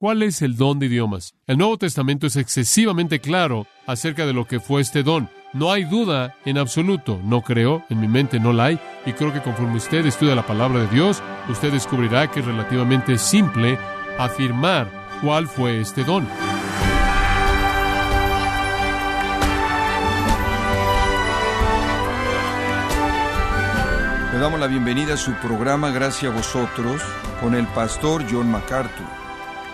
¿Cuál 0.00 0.22
es 0.22 0.40
el 0.40 0.56
don 0.56 0.78
de 0.78 0.86
idiomas? 0.86 1.34
El 1.46 1.58
Nuevo 1.58 1.76
Testamento 1.76 2.26
es 2.26 2.36
excesivamente 2.36 3.20
claro 3.20 3.66
acerca 3.86 4.24
de 4.24 4.32
lo 4.32 4.46
que 4.46 4.58
fue 4.58 4.80
este 4.80 5.02
don. 5.02 5.28
No 5.52 5.70
hay 5.70 5.84
duda 5.84 6.38
en 6.46 6.56
absoluto, 6.56 7.20
no 7.22 7.42
creo, 7.42 7.84
en 7.90 8.00
mi 8.00 8.08
mente 8.08 8.40
no 8.40 8.54
la 8.54 8.64
hay, 8.64 8.80
y 9.04 9.12
creo 9.12 9.30
que 9.30 9.42
conforme 9.42 9.76
usted 9.76 10.06
estudia 10.06 10.34
la 10.34 10.46
palabra 10.46 10.80
de 10.80 10.86
Dios, 10.86 11.22
usted 11.50 11.70
descubrirá 11.70 12.30
que 12.30 12.40
es 12.40 12.46
relativamente 12.46 13.18
simple 13.18 13.78
afirmar 14.18 14.90
cuál 15.20 15.46
fue 15.46 15.82
este 15.82 16.02
don. 16.02 16.26
Le 24.32 24.38
damos 24.38 24.58
la 24.58 24.66
bienvenida 24.66 25.12
a 25.12 25.18
su 25.18 25.34
programa 25.34 25.90
Gracias 25.90 26.32
a 26.32 26.34
vosotros 26.34 27.02
con 27.42 27.54
el 27.54 27.66
pastor 27.66 28.24
John 28.30 28.50
MacArthur. 28.50 29.19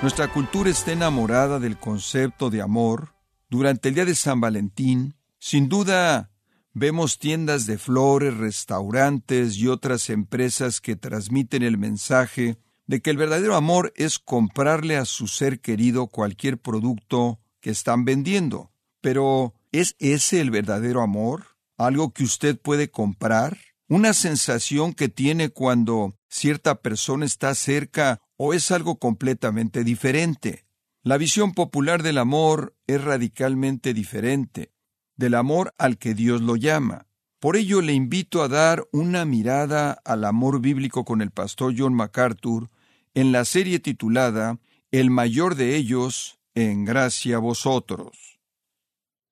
Nuestra 0.02 0.28
cultura 0.28 0.68
está 0.68 0.92
enamorada 0.92 1.58
del 1.58 1.78
concepto 1.78 2.50
de 2.50 2.60
amor. 2.60 3.14
Durante 3.48 3.88
el 3.88 3.94
día 3.94 4.04
de 4.04 4.14
San 4.14 4.42
Valentín, 4.42 5.14
sin 5.38 5.70
duda, 5.70 6.30
vemos 6.74 7.18
tiendas 7.18 7.64
de 7.64 7.78
flores, 7.78 8.36
restaurantes 8.36 9.56
y 9.56 9.68
otras 9.68 10.10
empresas 10.10 10.82
que 10.82 10.96
transmiten 10.96 11.62
el 11.62 11.78
mensaje 11.78 12.58
de 12.86 13.00
que 13.00 13.08
el 13.08 13.16
verdadero 13.16 13.56
amor 13.56 13.94
es 13.96 14.18
comprarle 14.18 14.98
a 14.98 15.06
su 15.06 15.28
ser 15.28 15.60
querido 15.60 16.08
cualquier 16.08 16.58
producto 16.58 17.40
que 17.60 17.70
están 17.70 18.04
vendiendo. 18.04 18.70
Pero, 19.00 19.54
¿es 19.72 19.96
ese 19.98 20.42
el 20.42 20.50
verdadero 20.50 21.00
amor? 21.00 21.56
¿Algo 21.78 22.12
que 22.12 22.22
usted 22.22 22.60
puede 22.60 22.90
comprar? 22.90 23.56
¿Una 23.88 24.12
sensación 24.12 24.92
que 24.92 25.08
tiene 25.08 25.48
cuando 25.48 26.18
cierta 26.28 26.82
persona 26.82 27.24
está 27.24 27.54
cerca 27.54 28.20
o 28.36 28.54
es 28.54 28.70
algo 28.70 28.98
completamente 28.98 29.84
diferente. 29.84 30.64
La 31.02 31.18
visión 31.18 31.52
popular 31.52 32.02
del 32.02 32.18
amor 32.18 32.74
es 32.86 33.02
radicalmente 33.02 33.94
diferente 33.94 34.72
del 35.16 35.34
amor 35.34 35.74
al 35.78 35.98
que 35.98 36.14
Dios 36.14 36.42
lo 36.42 36.56
llama. 36.56 37.06
Por 37.40 37.56
ello 37.56 37.80
le 37.80 37.92
invito 37.92 38.42
a 38.42 38.48
dar 38.48 38.86
una 38.92 39.24
mirada 39.24 39.92
al 40.04 40.24
amor 40.24 40.60
bíblico 40.60 41.04
con 41.04 41.22
el 41.22 41.30
pastor 41.30 41.74
John 41.76 41.94
MacArthur 41.94 42.70
en 43.14 43.32
la 43.32 43.44
serie 43.44 43.78
titulada 43.78 44.58
El 44.90 45.10
mayor 45.10 45.54
de 45.54 45.76
ellos, 45.76 46.38
en 46.54 46.84
gracia 46.84 47.36
a 47.36 47.40
vosotros. 47.40 48.40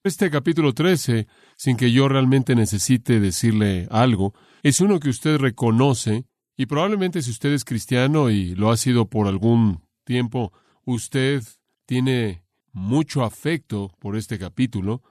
Este 0.05 0.31
capítulo 0.31 0.75
13, 0.75 1.27
sin 1.57 1.77
que 1.77 1.91
yo 1.91 2.09
realmente 2.09 2.55
necesite 2.55 3.21
decirle 3.21 3.89
algo, 3.91 4.35
es 4.63 4.81
uno 4.81 5.01
que 5.01 5.09
usted 5.09 5.39
reconoce 5.39 6.27
y 6.57 6.67
probablemente 6.67 7.23
si 7.23 7.31
usted 7.31 7.53
es 7.53 7.65
cristiano 7.65 8.31
y 8.31 8.55
lo 8.55 8.71
ha 8.71 8.77
sido 8.77 9.07
por 9.07 9.27
algún 9.27 9.83
tiempo, 10.05 10.53
usted 10.85 11.43
tiene 11.87 12.45
mucho 12.73 13.25
afecto 13.25 13.93
por 13.99 14.17
este 14.17 14.39
capítulo 14.39 15.03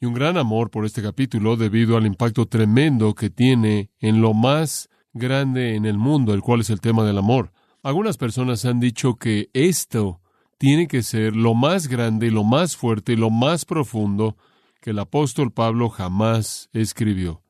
y 0.00 0.06
un 0.06 0.14
gran 0.14 0.36
amor 0.36 0.70
por 0.70 0.84
este 0.84 1.02
capítulo 1.02 1.56
debido 1.56 1.96
al 1.96 2.06
impacto 2.06 2.46
tremendo 2.46 3.14
que 3.14 3.30
tiene 3.30 3.90
en 4.00 4.20
lo 4.20 4.34
más 4.34 4.88
grande 5.12 5.74
en 5.74 5.86
el 5.86 5.98
mundo, 5.98 6.34
el 6.34 6.42
cual 6.42 6.60
es 6.60 6.70
el 6.70 6.80
tema 6.80 7.04
del 7.04 7.18
amor. 7.18 7.52
Algunas 7.82 8.16
personas 8.16 8.64
han 8.64 8.80
dicho 8.80 9.16
que 9.16 9.50
esto 9.52 10.20
tiene 10.58 10.88
que 10.88 11.02
ser 11.02 11.36
lo 11.36 11.54
más 11.54 11.86
grande 11.86 12.32
lo 12.32 12.42
más 12.42 12.76
fuerte 12.76 13.16
lo 13.16 13.30
más 13.30 13.64
profundo 13.64 14.36
que 14.80 14.90
el 14.90 14.98
apóstol 14.98 15.52
Pablo 15.52 15.88
jamás 15.88 16.68
escribió. 16.72 17.42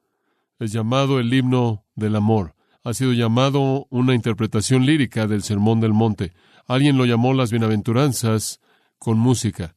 Es 0.59 0.73
llamado 0.73 1.19
el 1.19 1.33
himno 1.33 1.87
del 1.95 2.17
amor 2.17 2.58
ha 2.89 2.95
sido 2.95 3.13
llamado 3.13 3.87
una 3.91 4.15
interpretación 4.15 4.87
lírica 4.87 5.27
del 5.27 5.43
Sermón 5.43 5.79
del 5.79 5.93
Monte. 5.93 6.33
Alguien 6.67 6.97
lo 6.97 7.05
llamó 7.05 7.35
las 7.35 7.51
bienaventuranzas 7.51 8.61
con 8.99 9.19
música. 9.19 9.77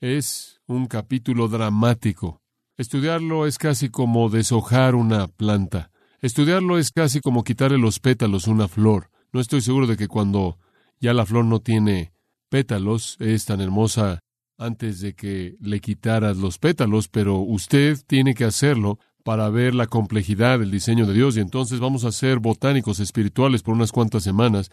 Es 0.00 0.62
un 0.66 0.86
capítulo 0.86 1.48
dramático. 1.48 2.40
Estudiarlo 2.78 3.46
es 3.46 3.58
casi 3.58 3.90
como 3.90 4.30
deshojar 4.30 4.94
una 4.94 5.28
planta. 5.28 5.90
Estudiarlo 6.22 6.78
es 6.78 6.92
casi 6.92 7.20
como 7.20 7.44
quitarle 7.44 7.76
los 7.76 8.00
pétalos 8.00 8.48
a 8.48 8.52
una 8.52 8.68
flor. 8.68 9.10
No 9.32 9.40
estoy 9.40 9.60
seguro 9.60 9.86
de 9.86 9.98
que 9.98 10.08
cuando 10.08 10.58
ya 10.98 11.12
la 11.12 11.26
flor 11.26 11.44
no 11.44 11.60
tiene 11.60 12.12
pétalos 12.48 13.18
es 13.20 13.44
tan 13.44 13.60
hermosa 13.60 14.20
antes 14.56 15.00
de 15.00 15.14
que 15.14 15.56
le 15.60 15.80
quitaras 15.80 16.38
los 16.38 16.58
pétalos, 16.58 17.08
pero 17.08 17.38
usted 17.38 17.98
tiene 18.06 18.34
que 18.34 18.44
hacerlo 18.44 18.98
para 19.26 19.50
ver 19.50 19.74
la 19.74 19.88
complejidad 19.88 20.60
del 20.60 20.70
diseño 20.70 21.04
de 21.04 21.12
Dios 21.12 21.36
y 21.36 21.40
entonces 21.40 21.80
vamos 21.80 22.04
a 22.04 22.12
ser 22.12 22.38
botánicos 22.38 23.00
espirituales 23.00 23.60
por 23.64 23.74
unas 23.74 23.90
cuantas 23.90 24.22
semanas 24.22 24.70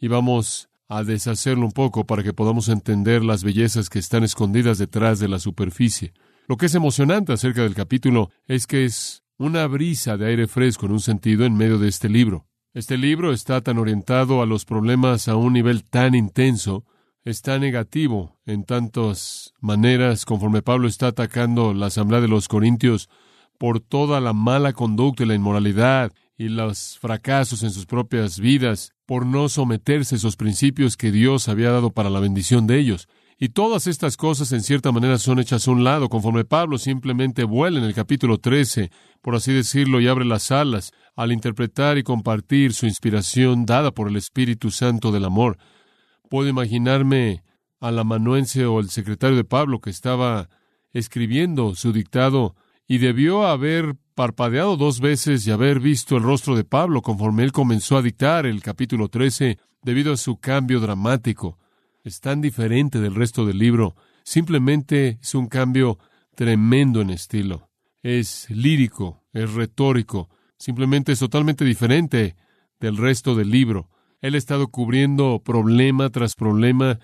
y 0.00 0.08
vamos 0.08 0.68
a 0.88 1.04
deshacerlo 1.04 1.66
un 1.66 1.70
poco 1.70 2.04
para 2.04 2.24
que 2.24 2.32
podamos 2.32 2.68
entender 2.68 3.22
las 3.22 3.44
bellezas 3.44 3.88
que 3.88 4.00
están 4.00 4.24
escondidas 4.24 4.78
detrás 4.78 5.20
de 5.20 5.28
la 5.28 5.38
superficie. 5.38 6.14
Lo 6.48 6.56
que 6.56 6.66
es 6.66 6.74
emocionante 6.74 7.32
acerca 7.32 7.62
del 7.62 7.76
capítulo 7.76 8.30
es 8.48 8.66
que 8.66 8.84
es 8.84 9.22
una 9.38 9.68
brisa 9.68 10.16
de 10.16 10.26
aire 10.26 10.48
fresco 10.48 10.86
en 10.86 10.92
un 10.92 11.00
sentido 11.00 11.44
en 11.44 11.56
medio 11.56 11.78
de 11.78 11.86
este 11.86 12.08
libro. 12.08 12.48
Este 12.74 12.98
libro 12.98 13.32
está 13.32 13.60
tan 13.60 13.78
orientado 13.78 14.42
a 14.42 14.46
los 14.46 14.64
problemas 14.64 15.28
a 15.28 15.36
un 15.36 15.52
nivel 15.52 15.84
tan 15.84 16.16
intenso, 16.16 16.84
está 17.24 17.60
negativo 17.60 18.36
en 18.46 18.64
tantas 18.64 19.54
maneras 19.60 20.24
conforme 20.24 20.60
Pablo 20.60 20.88
está 20.88 21.06
atacando 21.06 21.72
la 21.72 21.86
asamblea 21.86 22.20
de 22.20 22.26
los 22.26 22.48
Corintios 22.48 23.08
por 23.58 23.80
toda 23.80 24.20
la 24.20 24.32
mala 24.32 24.72
conducta 24.72 25.22
y 25.22 25.26
la 25.26 25.34
inmoralidad 25.34 26.12
y 26.36 26.48
los 26.48 26.98
fracasos 26.98 27.62
en 27.62 27.70
sus 27.70 27.86
propias 27.86 28.40
vidas, 28.40 28.92
por 29.06 29.26
no 29.26 29.48
someterse 29.48 30.14
a 30.14 30.18
esos 30.18 30.36
principios 30.36 30.96
que 30.96 31.12
Dios 31.12 31.48
había 31.48 31.70
dado 31.70 31.90
para 31.90 32.10
la 32.10 32.20
bendición 32.20 32.66
de 32.66 32.78
ellos. 32.78 33.08
Y 33.38 33.48
todas 33.48 33.86
estas 33.86 34.16
cosas 34.16 34.52
en 34.52 34.62
cierta 34.62 34.92
manera 34.92 35.18
son 35.18 35.40
hechas 35.40 35.66
a 35.66 35.70
un 35.72 35.82
lado, 35.84 36.08
conforme 36.08 36.44
Pablo 36.44 36.78
simplemente 36.78 37.44
vuela 37.44 37.78
en 37.78 37.84
el 37.84 37.92
capítulo 37.92 38.38
13, 38.38 38.90
por 39.20 39.34
así 39.34 39.52
decirlo, 39.52 40.00
y 40.00 40.06
abre 40.06 40.24
las 40.24 40.52
alas 40.52 40.92
al 41.16 41.32
interpretar 41.32 41.98
y 41.98 42.04
compartir 42.04 42.72
su 42.72 42.86
inspiración 42.86 43.66
dada 43.66 43.90
por 43.90 44.08
el 44.08 44.16
Espíritu 44.16 44.70
Santo 44.70 45.10
del 45.10 45.24
amor. 45.24 45.58
Puedo 46.30 46.48
imaginarme 46.48 47.42
al 47.80 47.98
amanuense 47.98 48.64
o 48.64 48.78
el 48.78 48.90
secretario 48.90 49.36
de 49.36 49.44
Pablo 49.44 49.80
que 49.80 49.90
estaba 49.90 50.48
escribiendo 50.92 51.74
su 51.74 51.92
dictado 51.92 52.54
y 52.92 52.98
debió 52.98 53.46
haber 53.46 53.96
parpadeado 54.14 54.76
dos 54.76 55.00
veces 55.00 55.46
y 55.46 55.50
haber 55.50 55.80
visto 55.80 56.18
el 56.18 56.22
rostro 56.22 56.54
de 56.54 56.64
Pablo 56.64 57.00
conforme 57.00 57.42
él 57.42 57.50
comenzó 57.50 57.96
a 57.96 58.02
dictar 58.02 58.44
el 58.44 58.60
capítulo 58.60 59.08
13 59.08 59.56
debido 59.80 60.12
a 60.12 60.18
su 60.18 60.36
cambio 60.36 60.78
dramático. 60.78 61.58
Es 62.04 62.20
tan 62.20 62.42
diferente 62.42 63.00
del 63.00 63.14
resto 63.14 63.46
del 63.46 63.56
libro. 63.56 63.96
Simplemente 64.24 65.18
es 65.22 65.34
un 65.34 65.46
cambio 65.46 65.98
tremendo 66.34 67.00
en 67.00 67.08
estilo. 67.08 67.70
Es 68.02 68.50
lírico, 68.50 69.24
es 69.32 69.54
retórico, 69.54 70.28
simplemente 70.58 71.12
es 71.12 71.18
totalmente 71.18 71.64
diferente 71.64 72.36
del 72.78 72.98
resto 72.98 73.34
del 73.34 73.50
libro. 73.50 73.88
Él 74.20 74.34
ha 74.34 74.38
estado 74.38 74.68
cubriendo 74.68 75.40
problema 75.42 76.10
tras 76.10 76.34
problema 76.34 76.98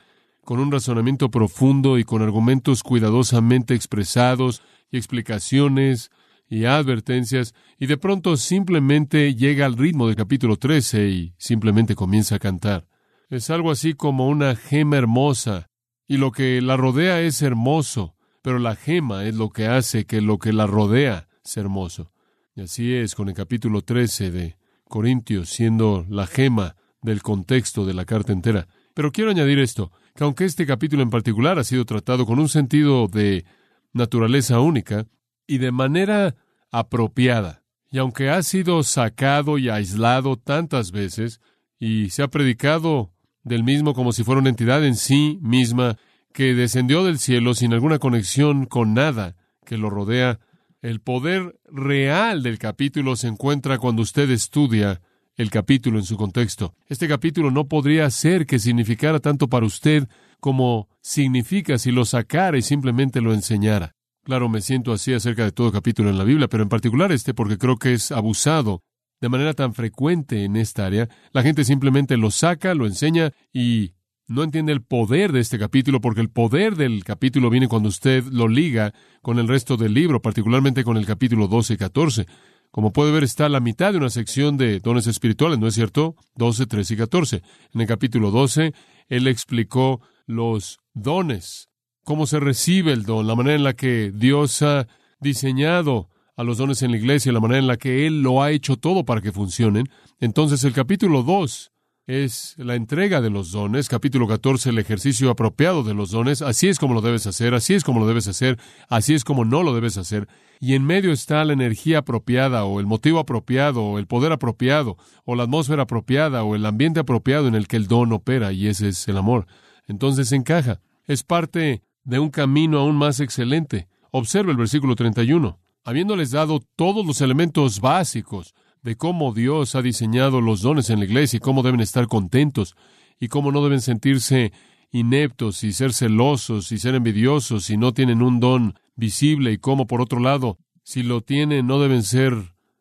con 0.44 0.60
un 0.60 0.71
razonamiento 0.71 1.31
profundo 1.31 1.97
y 1.97 2.04
con 2.04 2.21
argumentos 2.21 2.82
cuidadosamente 2.82 3.75
expresados 3.75 4.62
y 4.91 4.97
explicaciones 4.97 6.10
y 6.49 6.65
advertencias, 6.65 7.54
y 7.78 7.87
de 7.87 7.99
pronto 7.99 8.37
simplemente 8.37 9.34
llega 9.34 9.66
al 9.66 9.76
ritmo 9.76 10.06
del 10.06 10.16
capítulo 10.16 10.56
13 10.56 11.09
y 11.09 11.34
simplemente 11.37 11.94
comienza 11.94 12.37
a 12.37 12.38
cantar. 12.38 12.87
Es 13.28 13.50
algo 13.50 13.71
así 13.71 13.93
como 13.93 14.28
una 14.28 14.56
gema 14.56 14.97
hermosa, 14.97 15.69
y 16.06 16.16
lo 16.16 16.32
que 16.32 16.62
la 16.62 16.77
rodea 16.78 17.21
es 17.21 17.43
hermoso, 17.43 18.16
pero 18.41 18.59
la 18.59 18.77
gema 18.77 19.27
es 19.27 19.34
lo 19.34 19.50
que 19.50 19.66
hace 19.66 20.06
que 20.06 20.22
lo 20.22 20.38
que 20.38 20.54
la 20.54 20.66
rodea 20.66 21.28
sea 21.43 21.62
hermoso. 21.65 22.12
Y 22.56 22.62
así 22.62 22.94
es 22.94 23.15
con 23.15 23.28
el 23.28 23.34
capítulo 23.34 23.82
13 23.82 24.31
de 24.31 24.56
Corintios, 24.84 25.50
siendo 25.50 26.06
la 26.09 26.27
gema 26.27 26.77
del 27.03 27.22
contexto 27.22 27.84
de 27.84 27.94
la 27.94 28.06
carta 28.06 28.32
entera. 28.32 28.66
Pero 28.94 29.12
quiero 29.12 29.31
añadir 29.31 29.59
esto, 29.59 29.93
que 30.15 30.25
aunque 30.25 30.47
este 30.47 30.66
capítulo 30.66 31.03
en 31.03 31.10
particular 31.10 31.59
ha 31.59 31.65
sido 31.65 31.84
tratado 31.84 32.27
con 32.27 32.39
un 32.39 32.48
sentido 32.48 33.07
de 33.07 33.45
naturaleza 33.93 34.61
única 34.61 35.07
y 35.47 35.59
de 35.59 35.73
manera 35.73 36.37
apropiada. 36.71 37.63
Y 37.91 37.99
aunque 37.99 38.31
ha 38.31 38.43
sido 38.43 38.83
sacado 38.83 39.59
y 39.59 39.69
aislado 39.71 40.37
tantas 40.37 40.93
veces, 40.93 41.41
y 41.79 42.11
se 42.11 42.23
ha 42.23 42.29
predicado 42.29 43.13
del 43.43 43.65
mismo 43.65 43.95
como 43.95 44.13
si 44.13 44.25
fuera 44.25 44.41
una 44.41 44.51
entidad 44.51 44.85
en 44.85 44.97
sí 44.97 45.39
misma, 45.41 45.97
que 46.33 46.55
descendió 46.55 47.05
del 47.05 47.19
cielo 47.19 47.55
sin 47.55 47.73
alguna 47.73 47.99
conexión 47.99 48.67
con 48.67 48.95
nada 48.95 49.37
que 49.65 49.79
lo 49.79 49.91
rodea, 49.91 50.39
el 50.83 51.01
poder 51.01 51.59
real 51.65 52.43
del 52.43 52.59
capítulo 52.59 53.17
se 53.17 53.29
encuentra 53.29 53.79
cuando 53.79 54.03
usted 54.03 54.31
estudia 54.31 55.01
el 55.39 55.51
capítulo 55.51 55.99
en 55.99 56.05
su 56.05 56.17
contexto. 56.17 56.75
Este 56.89 57.09
capítulo 57.09 57.51
no 57.51 57.69
podría 57.69 58.11
ser 58.11 58.45
que 58.45 58.59
significara 58.59 59.21
tanto 59.21 59.49
para 59.49 59.65
usted 59.65 60.09
como 60.41 60.89
significa 61.01 61.79
si 61.79 61.93
lo 61.93 62.05
sacara 62.05 62.59
y 62.59 62.63
simplemente 62.63 63.21
lo 63.21 63.33
enseñara. 63.33 63.95
Claro, 64.25 64.49
me 64.49 64.61
siento 64.61 64.93
así 64.93 65.15
acerca 65.15 65.45
de 65.45 65.53
todo 65.53 65.73
capítulo 65.73 66.11
en 66.11 66.19
la 66.19 66.25
Biblia, 66.25 66.49
pero 66.49 66.65
en 66.65 66.69
particular 66.69 67.13
este 67.13 67.33
porque 67.33 67.57
creo 67.57 67.79
que 67.79 67.95
es 67.95 68.13
abusado 68.13 68.83
de 69.21 69.29
manera 69.29 69.55
tan 69.55 69.75
frecuente 69.75 70.45
en 70.45 70.57
esta 70.57 70.85
área. 70.85 71.09
La 71.33 71.43
gente 71.43 71.65
simplemente 71.65 72.17
lo 72.17 72.31
saca, 72.31 72.75
lo 72.75 72.87
enseña 72.87 73.33
y 73.53 73.93
no 74.27 74.43
entiende 74.43 74.73
el 74.73 74.83
poder 74.83 75.33
de 75.33 75.41
este 75.41 75.59
capítulo, 75.59 76.01
porque 76.01 76.21
el 76.21 76.29
poder 76.29 76.77
del 76.77 77.03
capítulo 77.05 77.49
viene 77.49 77.69
cuando 77.69 77.89
usted 77.89 78.25
lo 78.25 78.49
liga 78.49 78.93
con 79.23 79.39
el 79.39 79.49
resto 79.49 79.77
del 79.77 79.95
libro, 79.95 80.21
particularmente 80.21 80.85
con 80.85 80.97
el 80.99 81.07
capítulo 81.07 81.49
12 81.49 81.75
y 81.75 81.77
14. 81.79 82.27
Como 82.70 82.92
puede 82.92 83.12
ver, 83.12 83.24
está 83.24 83.48
la 83.48 83.60
mitad 83.60 83.92
de 83.92 83.98
una 83.98 84.10
sección 84.10 84.56
de 84.56 84.80
dones 84.80 85.06
espirituales, 85.06 85.59
¿no 85.59 85.66
es 85.66 85.74
cierto? 85.74 86.16
12, 86.36 86.66
13 86.66 86.94
y 86.94 86.97
14. 86.97 87.42
En 87.74 87.80
el 87.80 87.86
capítulo 87.86 88.30
12, 88.30 88.74
él 89.09 89.26
explicó 89.26 90.00
los 90.26 90.78
dones, 90.92 91.68
cómo 92.04 92.26
se 92.26 92.41
recibe 92.41 92.92
el 92.92 93.04
don, 93.04 93.26
la 93.26 93.34
manera 93.34 93.56
en 93.56 93.65
la 93.65 93.74
que 93.74 94.12
Dios 94.15 94.62
ha 94.62 94.86
diseñado 95.20 96.10
a 96.36 96.44
los 96.44 96.59
dones 96.59 96.82
en 96.82 96.92
la 96.92 96.98
iglesia, 96.98 97.32
la 97.32 97.41
manera 97.41 97.59
en 97.59 97.66
la 97.66 97.76
que 97.76 98.06
Él 98.06 98.22
lo 98.22 98.42
ha 98.42 98.53
hecho 98.53 98.76
todo 98.76 99.04
para 99.04 99.20
que 99.20 99.32
funcionen. 99.32 99.88
Entonces 100.20 100.62
el 100.62 100.72
capítulo 100.72 101.24
2 101.24 101.72
es 102.09 102.55
la 102.57 102.75
entrega 102.75 103.21
de 103.21 103.28
los 103.28 103.53
dones, 103.53 103.91
capítulo 103.91 104.27
14 104.27 104.71
el 104.71 104.78
ejercicio 104.78 105.28
apropiado 105.28 105.83
de 105.83 105.93
los 105.93 106.10
dones, 106.10 106.41
así 106.41 106.66
es 106.66 106.78
como 106.78 106.95
lo 106.95 107.03
debes 107.03 107.27
hacer, 107.27 107.53
así 107.53 107.75
es 107.75 107.84
como 107.84 108.01
lo 108.01 108.07
debes 108.07 108.27
hacer, 108.27 108.59
así 108.89 109.13
es 109.13 109.25
como 109.25 109.45
no 109.45 109.63
lo 109.63 109.75
debes 109.75 109.99
hacer, 109.99 110.27
y 110.59 110.75
en 110.75 110.87
medio 110.87 111.13
está 111.13 111.45
la 111.45 111.53
energía 111.53 111.99
apropiada 111.99 112.65
o 112.65 112.81
el 112.81 112.87
motivo 112.87 113.19
apropiado 113.19 113.84
o 113.84 113.99
el 113.99 114.07
poder 114.07 114.33
apropiado 114.33 114.97
o 115.27 115.37
la 115.37 115.43
atmósfera 115.43 115.83
apropiada 115.83 116.45
o 116.45 116.57
el 116.57 116.65
ambiente 116.65 116.99
apropiado 116.99 117.47
en 117.47 117.55
el 117.55 117.69
que 117.69 117.77
el 117.77 117.89
don 117.89 118.11
opera 118.15 118.53
y 118.53 118.69
ese 118.69 118.89
es 118.89 119.07
el 119.07 119.19
amor. 119.19 119.47
Entonces 119.87 120.33
encaja, 120.33 120.81
es 121.04 121.25
parte 121.25 121.83
de 122.04 122.19
un 122.19 122.31
camino 122.31 122.78
aún 122.78 122.97
más 122.97 123.21
excelente. 123.21 123.87
Observa 124.13 124.51
el 124.51 124.57
versículo 124.57 124.97
31. 124.97 125.61
Habiéndoles 125.84 126.31
dado 126.31 126.61
todos 126.75 127.04
los 127.04 127.21
elementos 127.21 127.83
básicos, 127.83 128.54
de 128.89 128.97
cómo 128.97 129.35
Dios 129.35 129.75
ha 129.75 129.83
diseñado 129.83 130.41
los 130.41 130.63
dones 130.63 130.89
en 130.89 131.01
la 131.01 131.05
iglesia 131.05 131.37
y 131.37 131.41
cómo 131.41 131.63
deben 131.63 131.81
estar 131.81 132.07
contentos 132.07 132.75
y 133.21 133.29
cómo 133.29 133.53
no 133.53 133.63
deben 133.63 133.83
sentirse 133.83 134.51
ineptos 134.91 135.63
y 135.63 135.75
ser 135.75 135.93
celosos 135.93 136.73
y 136.73 136.79
ser 136.79 136.95
envidiosos 136.95 137.67
si 137.67 137.77
no 137.77 137.93
tienen 137.93 138.23
un 138.23 138.41
don 138.41 138.79
visible 138.97 139.53
y 139.53 139.59
cómo 139.59 139.87
por 139.87 140.01
otro 140.01 140.21
lado, 140.21 140.57
si 140.85 141.03
lo 141.03 141.21
tienen, 141.21 141.67
no 141.67 141.81
deben 141.81 142.03
ser 142.03 142.33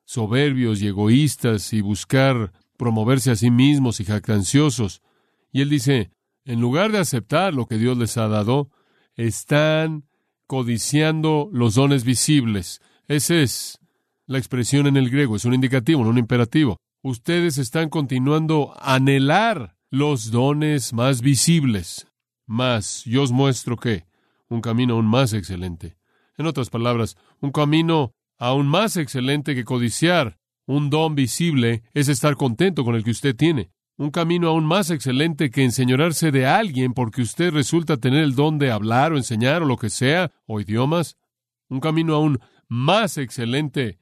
soberbios 0.05 0.81
y 0.81 0.87
egoístas 0.87 1.73
y 1.73 1.81
buscar 1.81 2.53
promoverse 2.77 3.31
a 3.31 3.35
sí 3.35 3.51
mismos 3.51 3.99
y 3.99 4.05
jactanciosos. 4.05 5.01
Y 5.51 5.59
él 5.59 5.69
dice, 5.69 6.11
en 6.45 6.61
lugar 6.61 6.93
de 6.93 6.99
aceptar 6.99 7.53
lo 7.53 7.65
que 7.65 7.77
Dios 7.77 7.97
les 7.97 8.15
ha 8.15 8.29
dado, 8.29 8.69
están 9.17 10.05
codiciando 10.45 11.49
los 11.51 11.75
dones 11.75 12.05
visibles. 12.05 12.79
Ese 13.09 13.43
es 13.43 13.81
la 14.27 14.37
expresión 14.37 14.87
en 14.87 14.97
el 14.97 15.09
griego, 15.09 15.35
es 15.35 15.45
un 15.45 15.53
indicativo, 15.53 16.03
no 16.03 16.09
un 16.09 16.17
imperativo. 16.17 16.77
Ustedes 17.01 17.57
están 17.57 17.89
continuando 17.89 18.73
a 18.77 18.95
anhelar 18.95 19.77
los 19.89 20.31
dones 20.31 20.93
más 20.93 21.21
visibles. 21.21 22.07
Mas 22.45 23.03
yo 23.05 23.23
os 23.23 23.31
muestro 23.31 23.77
que 23.77 24.05
un 24.49 24.61
camino 24.61 24.95
aún 24.95 25.05
más 25.05 25.33
excelente. 25.33 25.97
En 26.37 26.45
otras 26.45 26.69
palabras, 26.69 27.17
un 27.39 27.51
camino 27.51 28.11
aún 28.37 28.67
más 28.67 28.97
excelente 28.97 29.55
que 29.55 29.63
codiciar 29.63 30.37
un 30.65 30.89
don 30.89 31.15
visible 31.15 31.83
es 31.93 32.09
estar 32.09 32.35
contento 32.35 32.83
con 32.83 32.95
el 32.95 33.03
que 33.03 33.11
usted 33.11 33.35
tiene. 33.35 33.71
Un 33.97 34.11
camino 34.11 34.49
aún 34.49 34.65
más 34.65 34.91
excelente 34.91 35.49
que 35.49 35.63
enseñorarse 35.63 36.31
de 36.31 36.45
alguien 36.45 36.93
porque 36.93 37.21
usted 37.21 37.51
resulta 37.51 37.97
tener 37.97 38.23
el 38.23 38.35
don 38.35 38.59
de 38.59 38.71
hablar 38.71 39.13
o 39.13 39.17
enseñar 39.17 39.63
o 39.63 39.65
lo 39.65 39.77
que 39.77 39.89
sea, 39.89 40.31
o 40.45 40.59
idiomas. 40.59 41.17
Un 41.69 41.79
camino 41.79 42.13
aún 42.13 42.39
más 42.67 43.17
excelente 43.17 43.97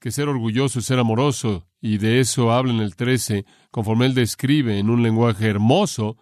que 0.00 0.10
ser 0.10 0.28
orgulloso 0.28 0.78
y 0.78 0.82
ser 0.82 0.98
amoroso, 0.98 1.68
y 1.80 1.98
de 1.98 2.20
eso 2.20 2.52
habla 2.52 2.72
en 2.72 2.80
el 2.80 2.96
13, 2.96 3.44
conforme 3.70 4.06
él 4.06 4.14
describe 4.14 4.78
en 4.78 4.88
un 4.88 5.02
lenguaje 5.02 5.46
hermoso 5.46 6.16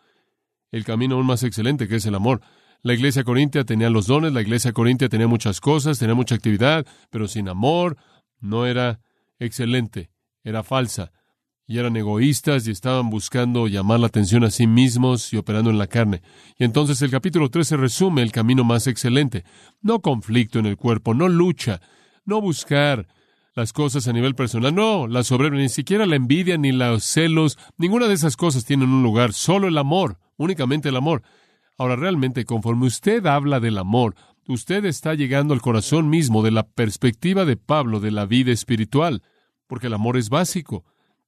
el 0.73 0.85
camino 0.85 1.15
aún 1.15 1.27
más 1.27 1.45
excelente 1.45 1.87
que 1.89 1.97
es 1.97 2.07
el 2.07 2.17
amor. 2.17 2.41
La 2.83 2.93
iglesia 2.93 3.25
corintia 3.25 3.65
tenía 3.65 3.89
los 3.89 4.07
dones, 4.07 4.33
la 4.33 4.43
iglesia 4.43 4.73
corintia 4.73 5.09
tenía 5.09 5.29
muchas 5.29 5.61
cosas, 5.61 5.99
tenía 5.99 6.15
mucha 6.15 6.35
actividad, 6.35 6.87
pero 7.11 7.29
sin 7.29 7.49
amor 7.49 7.97
no 8.41 8.67
era 8.67 9.01
excelente, 9.39 10.11
era 10.43 10.63
falsa. 10.63 11.13
Y 11.67 11.79
eran 11.79 11.97
egoístas 11.97 12.67
y 12.67 12.71
estaban 12.71 13.11
buscando 13.11 13.69
llamar 13.69 14.01
la 14.01 14.07
atención 14.07 14.43
a 14.43 14.51
sí 14.51 14.67
mismos 14.67 15.33
y 15.33 15.37
operando 15.37 15.71
en 15.71 15.79
la 15.79 15.87
carne. 15.87 16.23
Y 16.57 16.65
entonces 16.65 17.03
el 17.03 17.11
capítulo 17.11 17.51
13 17.51 17.77
resume 17.77 18.23
el 18.23 18.33
camino 18.33 18.65
más 18.65 18.87
excelente. 18.87 19.45
No 19.83 20.01
conflicto 20.01 20.59
en 20.59 20.67
el 20.67 20.79
cuerpo, 20.79 21.13
no 21.13 21.29
lucha, 21.29 21.81
no 22.25 22.41
buscar 22.41 23.07
las 23.59 23.73
cosas 23.73 24.07
a 24.07 24.13
nivel 24.13 24.37
personal. 24.37 24.73
No, 24.73 25.09
la 25.09 25.25
soberbia, 25.25 25.61
ni 25.61 25.69
siquiera 25.69 26.07
la 26.07 26.15
envidia, 26.15 26.57
ni 26.57 26.71
los 26.71 27.03
celos, 27.03 27.59
ninguna 27.77 28.07
de 28.07 28.15
esas 28.15 28.37
cosas 28.37 28.65
tienen 28.65 28.89
un 28.89 29.03
lugar, 29.03 29.33
solo 29.33 29.67
el 29.67 29.77
amor, 29.79 30.21
únicamente 30.37 30.91
el 30.91 30.97
amor. 30.97 31.23
Ahora, 31.77 31.97
realmente, 31.97 32.45
conforme 32.45 32.87
usted 32.87 33.27
habla 33.27 33.59
del 33.59 33.79
amor, 33.79 34.15
usted 34.47 34.85
está 34.85 35.15
llegando 35.15 35.55
al 35.55 35.61
corazón 35.61 36.09
mismo 36.09 36.45
de 36.45 36.53
la 36.53 36.69
perspectiva 36.69 37.45
de 37.45 37.57
Pablo 37.57 37.99
de 37.99 38.13
la 38.13 38.27
vida 38.27 38.53
espiritual, 38.53 39.25
porque 39.67 39.89
el 39.89 39.95
amor 39.95 40.17
es 40.17 40.31
básico. 40.31 40.85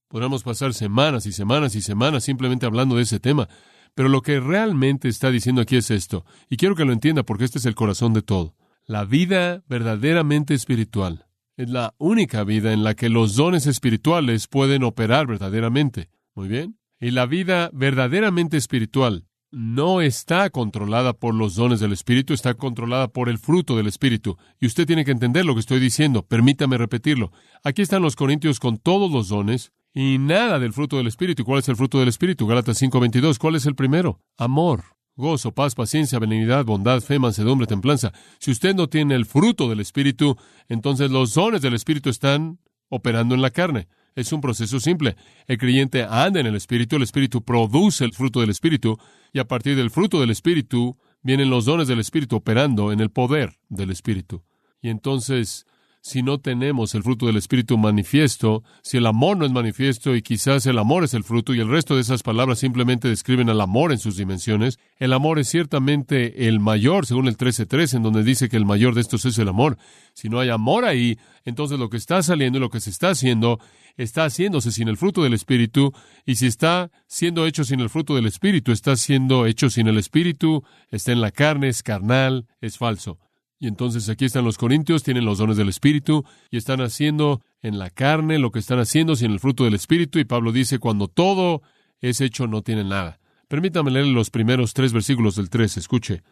Podríamos 0.07 0.45
pasar 0.45 0.73
semanas 0.73 1.27
y 1.27 1.33
semanas 1.33 1.75
y 1.75 1.83
semanas 1.83 2.23
simplemente 2.23 2.65
hablando 2.65 2.95
de 2.95 3.03
ese 3.03 3.19
tema, 3.19 3.49
pero 3.97 4.09
lo 4.09 4.23
que 4.23 4.39
realmente 4.39 5.09
está 5.09 5.33
diciendo 5.33 5.63
aquí 5.63 5.75
es 5.75 5.91
esto, 5.91 6.25
y 6.49 6.59
quiero 6.59 6.77
que 6.77 6.85
lo 6.85 6.93
entienda 6.93 7.25
porque 7.25 7.45
este 7.45 7.59
es 7.59 7.67
el 7.67 7.75
corazón 7.75 8.15
de 8.15 8.23
todo. 8.23 8.55
La 8.87 9.05
vida 9.05 9.65
verdaderamente 9.69 10.55
espiritual 10.55 11.27
es 11.61 11.69
la 11.69 11.95
única 11.99 12.43
vida 12.43 12.73
en 12.73 12.83
la 12.83 12.95
que 12.95 13.11
los 13.11 13.37
dones 13.37 13.67
espirituales 13.67 14.47
pueden 14.47 14.83
operar 14.83 15.27
verdaderamente. 15.27 16.09
Muy 16.35 16.49
bien. 16.49 16.79
Y 16.99 17.11
la 17.11 17.27
vida 17.27 17.71
verdaderamente 17.75 18.57
espiritual 18.57 19.27
no 19.51 20.01
está 20.01 20.49
controlada 20.49 21.13
por 21.13 21.35
los 21.35 21.57
dones 21.57 21.81
del 21.81 21.93
Espíritu, 21.93 22.33
está 22.33 22.55
controlada 22.55 23.09
por 23.09 23.29
el 23.29 23.39
fruto 23.39 23.77
del 23.77 23.89
Espíritu. 23.89 24.39
Y 24.59 24.67
usted 24.67 24.87
tiene 24.87 25.05
que 25.05 25.11
entender 25.11 25.45
lo 25.45 25.55
que 25.55 25.61
estoy 25.61 25.81
diciendo. 25.81 26.23
Permítame 26.23 26.79
repetirlo. 26.79 27.31
Aquí 27.63 27.83
están 27.83 28.03
los 28.03 28.17
Corintios 28.17 28.59
con 28.59 28.79
todos 28.79 29.11
los 29.11 29.29
dones 29.29 29.73
y 29.93 30.19
nada 30.19 30.59
del 30.61 30.73
fruto 30.73 30.97
del 30.97 31.09
Espíritu. 31.09 31.43
¿Y 31.43 31.45
cuál 31.45 31.59
es 31.59 31.69
el 31.69 31.77
fruto 31.77 31.99
del 31.99 32.09
Espíritu? 32.09 32.47
Gálatas 32.47 32.81
5:22. 32.81 33.39
¿Cuál 33.39 33.57
es 33.57 33.67
el 33.67 33.75
primero? 33.75 34.21
Amor 34.39 35.00
gozo, 35.21 35.53
paz, 35.53 35.75
paciencia, 35.75 36.19
benignidad, 36.19 36.65
bondad, 36.65 37.01
fe, 37.01 37.19
mansedumbre, 37.19 37.67
templanza. 37.67 38.13
Si 38.39 38.51
usted 38.51 38.75
no 38.75 38.89
tiene 38.89 39.15
el 39.15 39.27
fruto 39.27 39.69
del 39.69 39.81
Espíritu, 39.81 40.37
entonces 40.69 41.11
los 41.11 41.35
dones 41.35 41.63
del 41.63 41.75
Espíritu 41.75 42.11
están 42.11 42.59
operando 42.89 43.35
en 43.35 43.43
la 43.43 43.51
carne. 43.51 43.87
Es 44.17 44.33
un 44.33 44.41
proceso 44.41 44.81
simple. 44.81 45.17
El 45.47 45.59
creyente 45.59 46.03
anda 46.03 46.41
en 46.41 46.47
el 46.47 46.57
Espíritu, 46.57 46.97
el 46.97 47.03
Espíritu 47.03 47.45
produce 47.45 48.05
el 48.05 48.13
fruto 48.13 48.41
del 48.41 48.51
Espíritu, 48.51 48.99
y 49.33 49.39
a 49.39 49.47
partir 49.47 49.77
del 49.77 49.91
fruto 49.91 50.21
del 50.21 50.31
Espíritu 50.31 50.99
vienen 51.23 51.51
los 51.51 51.65
dones 51.65 51.87
del 51.87 52.01
Espíritu 52.01 52.37
operando 52.37 52.93
en 52.93 53.01
el 53.01 53.11
poder 53.11 53.59
del 53.69 53.91
Espíritu. 53.91 54.43
Y 54.83 54.89
entonces 54.89 55.67
si 56.03 56.23
no 56.23 56.39
tenemos 56.39 56.95
el 56.95 57.03
fruto 57.03 57.27
del 57.27 57.37
Espíritu 57.37 57.77
manifiesto, 57.77 58.63
si 58.83 58.97
el 58.97 59.07
amor 59.07 59.37
no 59.37 59.45
es 59.45 59.53
manifiesto 59.53 60.17
y 60.17 60.23
quizás 60.23 60.65
el 60.67 60.79
amor 60.79 61.05
es 61.05 61.13
el 61.15 61.25
fruto 61.25 61.55
y 61.55 61.61
el 61.61 61.69
resto 61.69 61.95
de 61.95 62.01
esas 62.01 62.23
palabras 62.23 62.59
simplemente 62.59 63.09
describen 63.09 63.51
al 63.51 63.61
amor 63.61 63.93
en 63.93 63.99
sus 63.99 64.17
dimensiones, 64.17 64.79
el 64.97 65.13
amor 65.13 65.39
es 65.39 65.49
ciertamente 65.49 66.49
el 66.49 66.59
mayor, 66.59 67.05
según 67.05 67.29
el 67.29 67.37
13.3, 67.37 67.97
en 67.97 68.03
donde 68.03 68.25
dice 68.25 68.49
que 68.49 68.57
el 68.57 68.65
mayor 68.65 68.95
de 68.95 69.03
estos 69.03 69.27
es 69.27 69.39
el 69.39 69.49
amor. 69.49 69.77
Si 70.15 70.29
no 70.29 70.41
hay 70.41 70.49
amor 70.49 70.85
ahí, 70.87 71.19
entonces 71.45 71.79
lo 71.79 71.91
que 71.91 71.99
está 71.99 72.23
saliendo 72.23 72.59
y 72.59 72.61
lo 72.61 72.71
que 72.71 72.81
se 72.81 72.91
está 72.91 73.11
haciendo 73.11 73.61
está 73.97 74.25
haciéndose 74.25 74.73
sin 74.73 74.89
el 74.89 74.97
fruto 74.97 75.23
del 75.23 75.35
Espíritu, 75.35 75.93
y 76.25 76.37
si 76.37 76.47
está 76.47 76.91
siendo 77.07 77.47
hecho 77.47 77.65
sin 77.65 77.81
el 77.81 77.91
fruto 77.91 78.15
del 78.15 78.27
Espíritu, 78.27 78.73
está 78.73 78.97
siendo 78.97 79.45
hecho 79.45 79.69
sin 79.69 79.87
el 79.87 79.99
Espíritu, 79.99 80.65
está 80.91 81.13
en 81.13 81.21
la 81.21 81.31
carne, 81.31 81.69
es 81.69 81.83
carnal, 81.83 82.47
es 82.61 82.79
falso. 82.79 83.19
Y 83.63 83.69
entonces 83.69 84.09
aquí 84.09 84.25
están 84.25 84.47
los 84.47 84.57
corintios, 84.57 85.03
tienen 85.03 85.27
los 85.27 85.37
dones 85.37 85.59
del 85.59 85.69
Espíritu 85.69 86.25
y 86.51 86.57
están 86.57 86.81
haciendo 86.81 87.43
en 87.61 87.79
la 87.79 87.91
carne 87.91 88.39
lo 88.39 88.51
que 88.51 88.59
están 88.59 88.79
haciendo 88.79 89.17
sin 89.17 89.33
el 89.33 89.39
fruto 89.39 89.65
del 89.65 89.75
Espíritu. 89.75 90.19
Y 90.19 90.25
Pablo 90.25 90.51
dice, 90.51 90.79
cuando 90.79 91.09
todo 91.09 91.61
es 92.01 92.23
hecho, 92.23 92.47
no 92.47 92.63
tienen 92.63 92.89
nada. 92.89 93.21
Permítame 93.49 93.91
leer 93.91 94.07
los 94.07 94.31
primeros 94.31 94.73
tres 94.73 94.95
versículos 94.95 95.37
del 95.37 95.51
tres. 95.51 95.77
Escuche. 95.77 96.23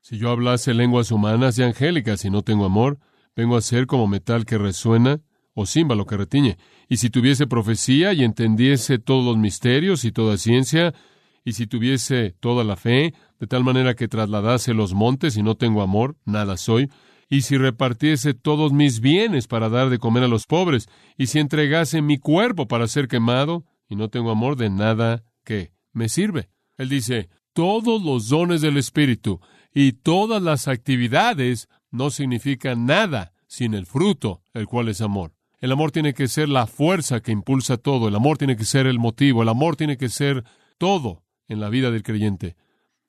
Si 0.00 0.16
yo 0.16 0.30
hablase 0.30 0.74
lenguas 0.74 1.10
humanas 1.10 1.58
y 1.58 1.64
angélicas 1.64 2.24
y 2.24 2.30
no 2.30 2.42
tengo 2.42 2.66
amor, 2.66 3.00
vengo 3.34 3.56
a 3.56 3.60
ser 3.60 3.86
como 3.88 4.06
metal 4.06 4.46
que 4.46 4.56
resuena 4.56 5.22
o 5.54 5.66
címbalo 5.66 6.06
que 6.06 6.16
retiñe. 6.16 6.56
Y 6.88 6.98
si 6.98 7.10
tuviese 7.10 7.48
profecía 7.48 8.12
y 8.12 8.22
entendiese 8.22 8.98
todos 9.00 9.24
los 9.24 9.38
misterios 9.38 10.04
y 10.04 10.12
toda 10.12 10.36
ciencia, 10.36 10.94
y 11.44 11.52
si 11.52 11.66
tuviese 11.66 12.34
toda 12.40 12.64
la 12.64 12.76
fe, 12.76 13.14
de 13.38 13.46
tal 13.46 13.62
manera 13.64 13.94
que 13.94 14.08
trasladase 14.08 14.72
los 14.72 14.94
montes 14.94 15.36
y 15.36 15.42
no 15.42 15.56
tengo 15.56 15.82
amor, 15.82 16.16
nada 16.24 16.56
soy, 16.56 16.90
y 17.28 17.42
si 17.42 17.56
repartiese 17.58 18.32
todos 18.34 18.72
mis 18.72 19.00
bienes 19.00 19.46
para 19.46 19.68
dar 19.68 19.90
de 19.90 19.98
comer 19.98 20.24
a 20.24 20.28
los 20.28 20.46
pobres, 20.46 20.88
y 21.18 21.26
si 21.26 21.38
entregase 21.38 22.00
mi 22.00 22.18
cuerpo 22.18 22.66
para 22.66 22.88
ser 22.88 23.08
quemado, 23.08 23.64
y 23.88 23.96
no 23.96 24.08
tengo 24.08 24.30
amor 24.30 24.56
de 24.56 24.70
nada 24.70 25.24
que 25.44 25.72
me 25.92 26.08
sirve. 26.08 26.48
Él 26.78 26.88
dice, 26.88 27.28
todos 27.52 28.02
los 28.02 28.28
dones 28.28 28.62
del 28.62 28.78
Espíritu 28.78 29.40
y 29.72 29.92
todas 29.92 30.42
las 30.42 30.66
actividades 30.66 31.68
no 31.90 32.10
significan 32.10 32.86
nada 32.86 33.32
sin 33.46 33.74
el 33.74 33.86
fruto, 33.86 34.42
el 34.54 34.66
cual 34.66 34.88
es 34.88 35.00
amor. 35.00 35.34
El 35.60 35.72
amor 35.72 35.92
tiene 35.92 36.14
que 36.14 36.28
ser 36.28 36.48
la 36.48 36.66
fuerza 36.66 37.20
que 37.20 37.32
impulsa 37.32 37.76
todo, 37.76 38.08
el 38.08 38.14
amor 38.16 38.38
tiene 38.38 38.56
que 38.56 38.64
ser 38.64 38.86
el 38.86 38.98
motivo, 38.98 39.42
el 39.42 39.48
amor 39.48 39.76
tiene 39.76 39.96
que 39.96 40.08
ser 40.08 40.44
todo 40.78 41.23
en 41.48 41.60
la 41.60 41.68
vida 41.68 41.90
del 41.90 42.02
creyente. 42.02 42.56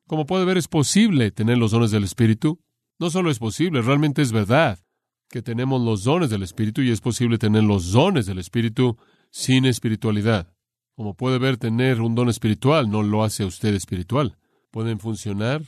Como 0.08 0.26
puede 0.26 0.46
ver, 0.46 0.58
es 0.58 0.68
posible 0.68 1.32
tener 1.32 1.58
los 1.58 1.72
dones 1.72 1.92
del 1.92 2.04
Espíritu. 2.04 2.60
No 3.00 3.10
solo 3.10 3.32
es 3.32 3.40
posible, 3.40 3.82
realmente 3.82 4.22
es 4.22 4.32
verdad 4.32 4.80
que 5.30 5.42
tenemos 5.42 5.82
los 5.82 6.04
dones 6.04 6.30
del 6.30 6.44
Espíritu 6.44 6.82
y 6.82 6.92
es 6.92 7.02
posible 7.02 7.38
tener 7.38 7.64
los 7.64 7.92
dones 7.92 8.26
del 8.26 8.40
Espíritu 8.40 8.98
sin 9.32 9.66
espiritualidad. 9.66 10.54
Como 10.96 11.16
puede 11.16 11.40
ver, 11.40 11.58
tener 11.58 12.02
un 12.02 12.16
don 12.16 12.30
espiritual 12.30 12.90
no 12.90 13.04
lo 13.04 13.24
hace 13.24 13.44
a 13.44 13.48
usted 13.48 13.74
espiritual. 13.74 14.38
Pueden 14.72 15.00
funcionar 15.00 15.62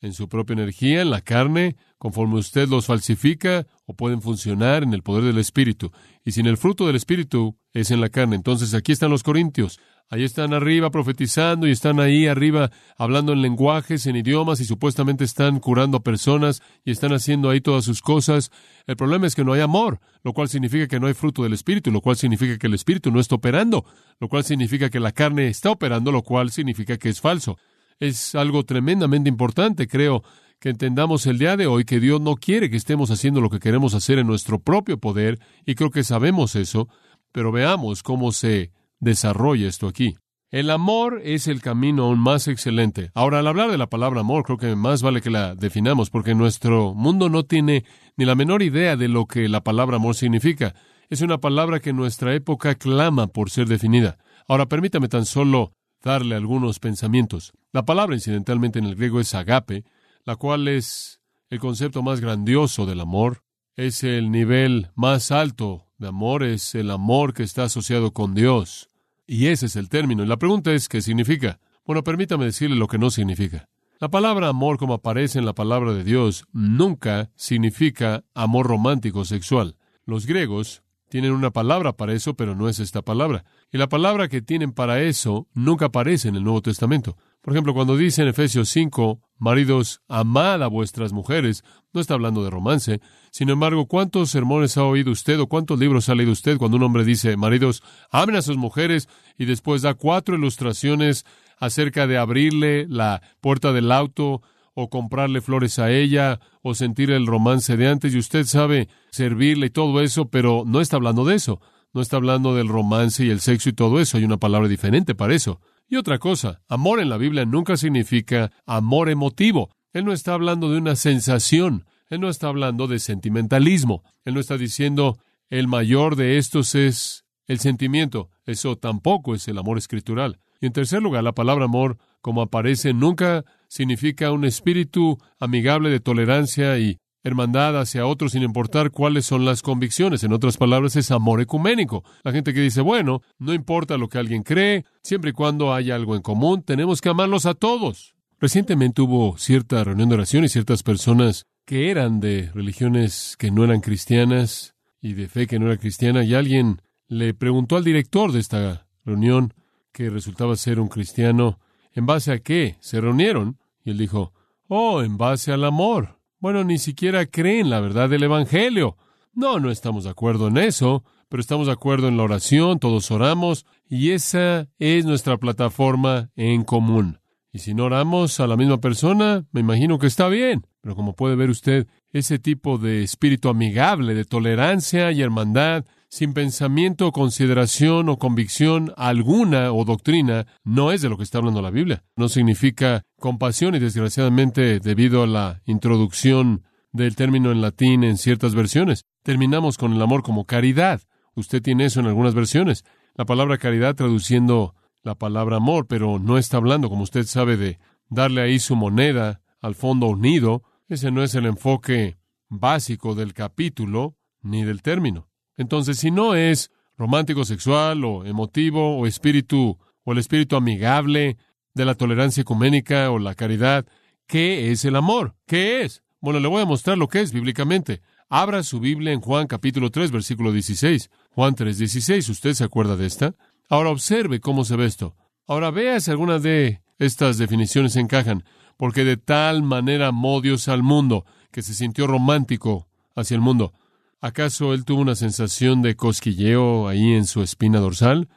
en 0.00 0.12
su 0.12 0.28
propia 0.28 0.52
energía, 0.52 1.00
en 1.00 1.10
la 1.10 1.22
carne, 1.22 1.76
conforme 1.96 2.36
usted 2.36 2.68
los 2.68 2.86
falsifica, 2.86 3.66
o 3.86 3.94
pueden 3.94 4.20
funcionar 4.20 4.82
en 4.82 4.92
el 4.92 5.02
poder 5.02 5.24
del 5.24 5.38
Espíritu. 5.38 5.90
Y 6.24 6.32
sin 6.32 6.46
el 6.46 6.58
fruto 6.58 6.86
del 6.86 6.96
Espíritu 6.96 7.56
es 7.72 7.90
en 7.90 8.02
la 8.02 8.10
carne. 8.10 8.36
Entonces 8.36 8.74
aquí 8.74 8.92
están 8.92 9.10
los 9.10 9.22
Corintios. 9.22 9.80
Ahí 10.10 10.22
están 10.22 10.52
arriba 10.52 10.90
profetizando 10.90 11.66
y 11.66 11.70
están 11.70 11.98
ahí 11.98 12.26
arriba 12.26 12.70
hablando 12.98 13.32
en 13.32 13.40
lenguajes, 13.40 14.06
en 14.06 14.16
idiomas 14.16 14.60
y 14.60 14.64
supuestamente 14.64 15.24
están 15.24 15.60
curando 15.60 15.96
a 15.96 16.02
personas 16.02 16.62
y 16.84 16.90
están 16.90 17.12
haciendo 17.12 17.48
ahí 17.48 17.60
todas 17.60 17.84
sus 17.84 18.02
cosas. 18.02 18.50
El 18.86 18.96
problema 18.96 19.26
es 19.26 19.34
que 19.34 19.44
no 19.44 19.54
hay 19.54 19.62
amor, 19.62 20.00
lo 20.22 20.34
cual 20.34 20.48
significa 20.48 20.86
que 20.86 21.00
no 21.00 21.06
hay 21.06 21.14
fruto 21.14 21.42
del 21.42 21.54
Espíritu, 21.54 21.90
lo 21.90 22.02
cual 22.02 22.16
significa 22.16 22.58
que 22.58 22.66
el 22.66 22.74
Espíritu 22.74 23.10
no 23.10 23.18
está 23.18 23.36
operando, 23.36 23.86
lo 24.20 24.28
cual 24.28 24.44
significa 24.44 24.90
que 24.90 25.00
la 25.00 25.12
carne 25.12 25.48
está 25.48 25.70
operando, 25.70 26.12
lo 26.12 26.22
cual 26.22 26.50
significa 26.50 26.98
que 26.98 27.08
es 27.08 27.20
falso. 27.20 27.56
Es 27.98 28.34
algo 28.34 28.64
tremendamente 28.64 29.30
importante, 29.30 29.88
creo, 29.88 30.22
que 30.60 30.68
entendamos 30.68 31.26
el 31.26 31.38
día 31.38 31.56
de 31.56 31.66
hoy 31.66 31.84
que 31.84 31.98
Dios 31.98 32.20
no 32.20 32.36
quiere 32.36 32.68
que 32.68 32.76
estemos 32.76 33.10
haciendo 33.10 33.40
lo 33.40 33.50
que 33.50 33.58
queremos 33.58 33.94
hacer 33.94 34.18
en 34.18 34.26
nuestro 34.26 34.58
propio 34.58 34.98
poder, 34.98 35.38
y 35.64 35.74
creo 35.74 35.90
que 35.90 36.04
sabemos 36.04 36.56
eso, 36.56 36.88
pero 37.32 37.52
veamos 37.52 38.02
cómo 38.02 38.30
se 38.30 38.70
desarrolla 39.04 39.68
esto 39.68 39.86
aquí. 39.86 40.16
El 40.50 40.70
amor 40.70 41.20
es 41.24 41.48
el 41.48 41.60
camino 41.60 42.04
aún 42.04 42.20
más 42.20 42.46
excelente. 42.46 43.10
Ahora, 43.14 43.40
al 43.40 43.46
hablar 43.48 43.70
de 43.72 43.78
la 43.78 43.88
palabra 43.88 44.20
amor, 44.20 44.44
creo 44.44 44.56
que 44.56 44.76
más 44.76 45.02
vale 45.02 45.20
que 45.20 45.30
la 45.30 45.54
definamos, 45.56 46.10
porque 46.10 46.34
nuestro 46.34 46.94
mundo 46.94 47.28
no 47.28 47.44
tiene 47.44 47.84
ni 48.16 48.24
la 48.24 48.36
menor 48.36 48.62
idea 48.62 48.96
de 48.96 49.08
lo 49.08 49.26
que 49.26 49.48
la 49.48 49.64
palabra 49.64 49.96
amor 49.96 50.14
significa. 50.14 50.74
Es 51.10 51.22
una 51.22 51.38
palabra 51.38 51.80
que 51.80 51.90
en 51.90 51.96
nuestra 51.96 52.34
época 52.34 52.76
clama 52.76 53.26
por 53.26 53.50
ser 53.50 53.66
definida. 53.66 54.18
Ahora, 54.46 54.66
permítame 54.66 55.08
tan 55.08 55.24
solo 55.26 55.72
darle 56.02 56.36
algunos 56.36 56.78
pensamientos. 56.78 57.52
La 57.72 57.84
palabra, 57.84 58.14
incidentalmente, 58.14 58.78
en 58.78 58.84
el 58.84 58.94
griego 58.94 59.18
es 59.18 59.34
agape, 59.34 59.84
la 60.24 60.36
cual 60.36 60.68
es 60.68 61.20
el 61.50 61.58
concepto 61.58 62.02
más 62.02 62.20
grandioso 62.20 62.86
del 62.86 63.00
amor, 63.00 63.42
es 63.74 64.04
el 64.04 64.30
nivel 64.30 64.90
más 64.94 65.32
alto 65.32 65.88
de 65.98 66.08
amor, 66.08 66.44
es 66.44 66.76
el 66.76 66.92
amor 66.92 67.34
que 67.34 67.42
está 67.42 67.64
asociado 67.64 68.12
con 68.12 68.34
Dios. 68.34 68.88
Y 69.26 69.46
ese 69.46 69.66
es 69.66 69.76
el 69.76 69.88
término. 69.88 70.22
Y 70.22 70.26
la 70.26 70.36
pregunta 70.36 70.72
es, 70.72 70.88
¿qué 70.88 71.00
significa? 71.00 71.58
Bueno, 71.86 72.04
permítame 72.04 72.44
decirle 72.44 72.76
lo 72.76 72.88
que 72.88 72.98
no 72.98 73.10
significa. 73.10 73.68
La 74.00 74.10
palabra 74.10 74.48
amor, 74.48 74.76
como 74.76 74.94
aparece 74.94 75.38
en 75.38 75.46
la 75.46 75.54
palabra 75.54 75.94
de 75.94 76.04
Dios, 76.04 76.44
nunca 76.52 77.30
significa 77.36 78.24
amor 78.34 78.66
romántico 78.66 79.24
sexual. 79.24 79.76
Los 80.04 80.26
griegos 80.26 80.82
tienen 81.08 81.32
una 81.32 81.52
palabra 81.52 81.96
para 81.96 82.12
eso, 82.12 82.34
pero 82.34 82.54
no 82.54 82.68
es 82.68 82.80
esta 82.80 83.02
palabra. 83.02 83.44
Y 83.70 83.78
la 83.78 83.88
palabra 83.88 84.28
que 84.28 84.42
tienen 84.42 84.72
para 84.72 85.00
eso 85.00 85.46
nunca 85.54 85.86
aparece 85.86 86.28
en 86.28 86.36
el 86.36 86.44
Nuevo 86.44 86.60
Testamento. 86.60 87.16
Por 87.44 87.52
ejemplo, 87.52 87.74
cuando 87.74 87.98
dice 87.98 88.22
en 88.22 88.28
Efesios 88.28 88.70
5, 88.70 89.20
maridos, 89.36 90.00
amad 90.08 90.62
a 90.62 90.66
vuestras 90.66 91.12
mujeres, 91.12 91.62
no 91.92 92.00
está 92.00 92.14
hablando 92.14 92.42
de 92.42 92.48
romance. 92.48 93.02
Sin 93.32 93.50
embargo, 93.50 93.84
¿cuántos 93.84 94.30
sermones 94.30 94.78
ha 94.78 94.84
oído 94.84 95.10
usted 95.10 95.38
o 95.38 95.46
cuántos 95.46 95.78
libros 95.78 96.08
ha 96.08 96.14
leído 96.14 96.32
usted 96.32 96.56
cuando 96.56 96.78
un 96.78 96.84
hombre 96.84 97.04
dice, 97.04 97.36
maridos, 97.36 97.82
amen 98.10 98.36
a 98.36 98.40
sus 98.40 98.56
mujeres 98.56 99.10
y 99.36 99.44
después 99.44 99.82
da 99.82 99.92
cuatro 99.92 100.36
ilustraciones 100.36 101.26
acerca 101.58 102.06
de 102.06 102.16
abrirle 102.16 102.86
la 102.88 103.20
puerta 103.42 103.74
del 103.74 103.92
auto 103.92 104.40
o 104.72 104.88
comprarle 104.88 105.42
flores 105.42 105.78
a 105.78 105.90
ella, 105.90 106.40
o 106.62 106.74
sentir 106.74 107.10
el 107.10 107.26
romance 107.26 107.76
de 107.76 107.88
antes, 107.88 108.14
y 108.14 108.18
usted 108.18 108.44
sabe 108.44 108.88
servirle 109.10 109.66
y 109.66 109.70
todo 109.70 110.00
eso, 110.00 110.30
pero 110.30 110.64
no 110.66 110.80
está 110.80 110.96
hablando 110.96 111.26
de 111.26 111.34
eso. 111.34 111.60
No 111.92 112.00
está 112.00 112.16
hablando 112.16 112.54
del 112.56 112.68
romance 112.68 113.22
y 113.22 113.28
el 113.28 113.40
sexo 113.40 113.68
y 113.68 113.74
todo 113.74 114.00
eso. 114.00 114.16
Hay 114.16 114.24
una 114.24 114.38
palabra 114.38 114.66
diferente 114.66 115.14
para 115.14 115.34
eso. 115.34 115.60
Y 115.88 115.96
otra 115.96 116.18
cosa, 116.18 116.62
amor 116.68 117.00
en 117.00 117.08
la 117.08 117.18
Biblia 117.18 117.44
nunca 117.44 117.76
significa 117.76 118.50
amor 118.66 119.10
emotivo. 119.10 119.70
Él 119.92 120.04
no 120.04 120.12
está 120.12 120.34
hablando 120.34 120.70
de 120.70 120.78
una 120.78 120.96
sensación. 120.96 121.86
Él 122.08 122.20
no 122.20 122.28
está 122.28 122.48
hablando 122.48 122.86
de 122.86 122.98
sentimentalismo. 122.98 124.02
Él 124.24 124.34
no 124.34 124.40
está 124.40 124.56
diciendo 124.56 125.18
el 125.50 125.68
mayor 125.68 126.16
de 126.16 126.38
estos 126.38 126.74
es 126.74 127.24
el 127.46 127.60
sentimiento. 127.60 128.30
Eso 128.44 128.76
tampoco 128.76 129.34
es 129.34 129.46
el 129.48 129.58
amor 129.58 129.78
escritural. 129.78 130.40
Y 130.60 130.66
en 130.66 130.72
tercer 130.72 131.02
lugar, 131.02 131.22
la 131.22 131.32
palabra 131.32 131.66
amor, 131.66 131.98
como 132.20 132.42
aparece, 132.42 132.94
nunca 132.94 133.44
significa 133.68 134.32
un 134.32 134.44
espíritu 134.44 135.18
amigable 135.38 135.90
de 135.90 136.00
tolerancia 136.00 136.78
y 136.78 136.98
hermandad 137.24 137.80
hacia 137.80 138.06
otros 138.06 138.32
sin 138.32 138.42
importar 138.42 138.90
cuáles 138.90 139.26
son 139.26 139.44
las 139.44 139.62
convicciones. 139.62 140.22
En 140.22 140.32
otras 140.32 140.56
palabras, 140.56 140.94
es 140.94 141.10
amor 141.10 141.40
ecuménico. 141.40 142.04
La 142.22 142.32
gente 142.32 142.54
que 142.54 142.60
dice, 142.60 142.82
bueno, 142.82 143.22
no 143.38 143.52
importa 143.52 143.98
lo 143.98 144.08
que 144.08 144.18
alguien 144.18 144.42
cree, 144.42 144.84
siempre 145.02 145.30
y 145.30 145.32
cuando 145.32 145.74
haya 145.74 145.96
algo 145.96 146.14
en 146.14 146.22
común, 146.22 146.62
tenemos 146.62 147.00
que 147.00 147.08
amarlos 147.08 147.46
a 147.46 147.54
todos. 147.54 148.14
Recientemente 148.38 149.02
hubo 149.02 149.36
cierta 149.38 149.82
reunión 149.82 150.10
de 150.10 150.16
oración 150.16 150.44
y 150.44 150.48
ciertas 150.48 150.82
personas 150.82 151.46
que 151.64 151.90
eran 151.90 152.20
de 152.20 152.50
religiones 152.54 153.36
que 153.38 153.50
no 153.50 153.64
eran 153.64 153.80
cristianas 153.80 154.74
y 155.00 155.14
de 155.14 155.28
fe 155.28 155.46
que 155.46 155.58
no 155.58 155.66
era 155.66 155.76
cristiana, 155.76 156.24
y 156.24 156.34
alguien 156.34 156.80
le 157.08 157.34
preguntó 157.34 157.76
al 157.76 157.84
director 157.84 158.32
de 158.32 158.40
esta 158.40 158.86
reunión, 159.04 159.52
que 159.92 160.10
resultaba 160.10 160.56
ser 160.56 160.80
un 160.80 160.88
cristiano, 160.88 161.60
¿en 161.92 162.04
base 162.04 162.32
a 162.32 162.38
qué 162.38 162.76
se 162.80 163.00
reunieron? 163.00 163.58
Y 163.84 163.90
él 163.90 163.98
dijo, 163.98 164.32
Oh, 164.66 165.02
en 165.02 165.16
base 165.16 165.52
al 165.52 165.64
amor. 165.64 166.18
Bueno, 166.44 166.62
ni 166.62 166.76
siquiera 166.76 167.24
creen 167.24 167.70
la 167.70 167.80
verdad 167.80 168.10
del 168.10 168.24
Evangelio. 168.24 168.98
No, 169.32 169.60
no 169.60 169.70
estamos 169.70 170.04
de 170.04 170.10
acuerdo 170.10 170.48
en 170.48 170.58
eso, 170.58 171.02
pero 171.30 171.40
estamos 171.40 171.68
de 171.68 171.72
acuerdo 171.72 172.06
en 172.06 172.18
la 172.18 172.24
oración, 172.24 172.78
todos 172.80 173.10
oramos, 173.10 173.64
y 173.88 174.10
esa 174.10 174.68
es 174.78 175.06
nuestra 175.06 175.38
plataforma 175.38 176.28
en 176.36 176.64
común. 176.64 177.18
Y 177.50 177.60
si 177.60 177.72
no 177.72 177.84
oramos 177.84 178.40
a 178.40 178.46
la 178.46 178.58
misma 178.58 178.78
persona, 178.78 179.46
me 179.52 179.60
imagino 179.60 179.98
que 179.98 180.06
está 180.06 180.28
bien. 180.28 180.66
Pero 180.82 180.94
como 180.94 181.14
puede 181.14 181.34
ver 181.34 181.48
usted, 181.48 181.86
ese 182.12 182.38
tipo 182.38 182.76
de 182.76 183.02
espíritu 183.02 183.48
amigable, 183.48 184.12
de 184.12 184.26
tolerancia 184.26 185.12
y 185.12 185.22
hermandad, 185.22 185.86
sin 186.10 186.34
pensamiento, 186.34 187.10
consideración 187.10 188.10
o 188.10 188.18
convicción 188.18 188.92
alguna 188.98 189.72
o 189.72 189.86
doctrina, 189.86 190.46
no 190.62 190.92
es 190.92 191.00
de 191.00 191.08
lo 191.08 191.16
que 191.16 191.22
está 191.22 191.38
hablando 191.38 191.62
la 191.62 191.70
Biblia. 191.70 192.04
No 192.16 192.28
significa 192.28 193.02
compasión 193.24 193.74
y 193.74 193.78
desgraciadamente 193.78 194.80
debido 194.80 195.22
a 195.22 195.26
la 195.26 195.62
introducción 195.64 196.62
del 196.92 197.16
término 197.16 197.52
en 197.52 197.62
latín 197.62 198.04
en 198.04 198.18
ciertas 198.18 198.54
versiones, 198.54 199.06
terminamos 199.22 199.78
con 199.78 199.94
el 199.94 200.02
amor 200.02 200.22
como 200.22 200.44
caridad. 200.44 201.00
Usted 201.34 201.62
tiene 201.62 201.86
eso 201.86 202.00
en 202.00 202.06
algunas 202.06 202.34
versiones. 202.34 202.84
La 203.14 203.24
palabra 203.24 203.56
caridad 203.56 203.94
traduciendo 203.94 204.74
la 205.02 205.14
palabra 205.14 205.56
amor, 205.56 205.86
pero 205.86 206.18
no 206.18 206.36
está 206.36 206.58
hablando, 206.58 206.90
como 206.90 207.02
usted 207.02 207.24
sabe, 207.24 207.56
de 207.56 207.78
darle 208.10 208.42
ahí 208.42 208.58
su 208.58 208.76
moneda 208.76 209.40
al 209.62 209.74
fondo 209.74 210.08
unido. 210.08 210.62
Ese 210.86 211.10
no 211.10 211.22
es 211.22 211.34
el 211.34 211.46
enfoque 211.46 212.18
básico 212.50 213.14
del 213.14 213.32
capítulo 213.32 214.18
ni 214.42 214.64
del 214.64 214.82
término. 214.82 215.30
Entonces, 215.56 215.98
si 215.98 216.10
no 216.10 216.34
es 216.34 216.70
romántico 216.98 217.46
sexual 217.46 218.04
o 218.04 218.26
emotivo 218.26 218.98
o 218.98 219.06
espíritu 219.06 219.78
o 220.04 220.12
el 220.12 220.18
espíritu 220.18 220.56
amigable 220.56 221.38
de 221.74 221.84
la 221.84 221.94
tolerancia 221.94 222.42
ecuménica 222.42 223.10
o 223.10 223.18
la 223.18 223.34
caridad, 223.34 223.84
¿qué 224.26 224.70
es 224.70 224.84
el 224.84 224.96
amor? 224.96 225.34
¿Qué 225.46 225.82
es? 225.82 226.02
Bueno, 226.20 226.40
le 226.40 226.48
voy 226.48 226.62
a 226.62 226.66
mostrar 226.66 226.96
lo 226.96 227.08
que 227.08 227.20
es 227.20 227.32
bíblicamente. 227.32 228.00
Abra 228.28 228.62
su 228.62 228.80
Biblia 228.80 229.12
en 229.12 229.20
Juan 229.20 229.46
capítulo 229.46 229.90
3, 229.90 230.10
versículo 230.10 230.52
16. 230.52 231.10
Juan 231.30 231.54
3, 231.54 231.76
16. 231.76 232.28
¿Usted 232.28 232.54
se 232.54 232.64
acuerda 232.64 232.96
de 232.96 233.06
esta? 233.06 233.34
Ahora 233.68 233.90
observe 233.90 234.40
cómo 234.40 234.64
se 234.64 234.76
ve 234.76 234.86
esto. 234.86 235.16
Ahora 235.46 235.70
vea 235.70 236.00
si 236.00 236.10
alguna 236.10 236.38
de 236.38 236.80
estas 236.98 237.38
definiciones 237.38 237.96
encajan. 237.96 238.44
Porque 238.76 239.04
de 239.04 239.16
tal 239.16 239.62
manera 239.62 240.08
amó 240.08 240.40
Dios 240.40 240.68
al 240.68 240.82
mundo 240.82 241.26
que 241.50 241.62
se 241.62 241.74
sintió 241.74 242.06
romántico 242.06 242.88
hacia 243.14 243.34
el 243.34 243.40
mundo. 243.40 243.72
¿Acaso 244.20 244.72
él 244.72 244.84
tuvo 244.84 245.02
una 245.02 245.14
sensación 245.14 245.82
de 245.82 245.96
cosquilleo 245.96 246.88
ahí 246.88 247.12
en 247.12 247.26
su 247.26 247.42
espina 247.42 247.78
dorsal? 247.78 248.28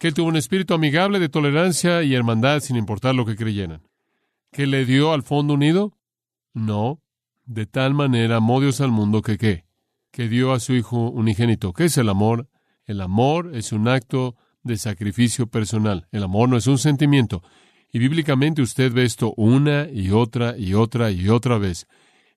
¿Que 0.00 0.12
tuvo 0.12 0.28
un 0.28 0.36
espíritu 0.36 0.72
amigable 0.72 1.18
de 1.18 1.28
tolerancia 1.28 2.02
y 2.02 2.14
hermandad 2.14 2.60
sin 2.60 2.76
importar 2.76 3.14
lo 3.14 3.26
que 3.26 3.36
creyeran? 3.36 3.82
¿Que 4.50 4.66
le 4.66 4.86
dio 4.86 5.12
al 5.12 5.22
fondo 5.22 5.52
unido? 5.52 5.92
No. 6.54 7.02
De 7.44 7.66
tal 7.66 7.92
manera 7.92 8.36
amó 8.36 8.62
Dios 8.62 8.80
al 8.80 8.92
mundo 8.92 9.20
que 9.20 9.36
qué? 9.36 9.66
Que 10.10 10.26
dio 10.26 10.54
a 10.54 10.60
su 10.60 10.72
Hijo 10.72 11.10
unigénito. 11.10 11.74
¿Qué 11.74 11.84
es 11.84 11.98
el 11.98 12.08
amor? 12.08 12.48
El 12.86 13.02
amor 13.02 13.54
es 13.54 13.72
un 13.72 13.88
acto 13.88 14.36
de 14.62 14.78
sacrificio 14.78 15.48
personal. 15.48 16.08
El 16.12 16.22
amor 16.22 16.48
no 16.48 16.56
es 16.56 16.66
un 16.66 16.78
sentimiento. 16.78 17.42
Y 17.92 17.98
bíblicamente 17.98 18.62
usted 18.62 18.90
ve 18.94 19.04
esto 19.04 19.34
una 19.36 19.86
y 19.92 20.12
otra 20.12 20.56
y 20.56 20.72
otra 20.72 21.10
y 21.10 21.28
otra 21.28 21.58
vez. 21.58 21.86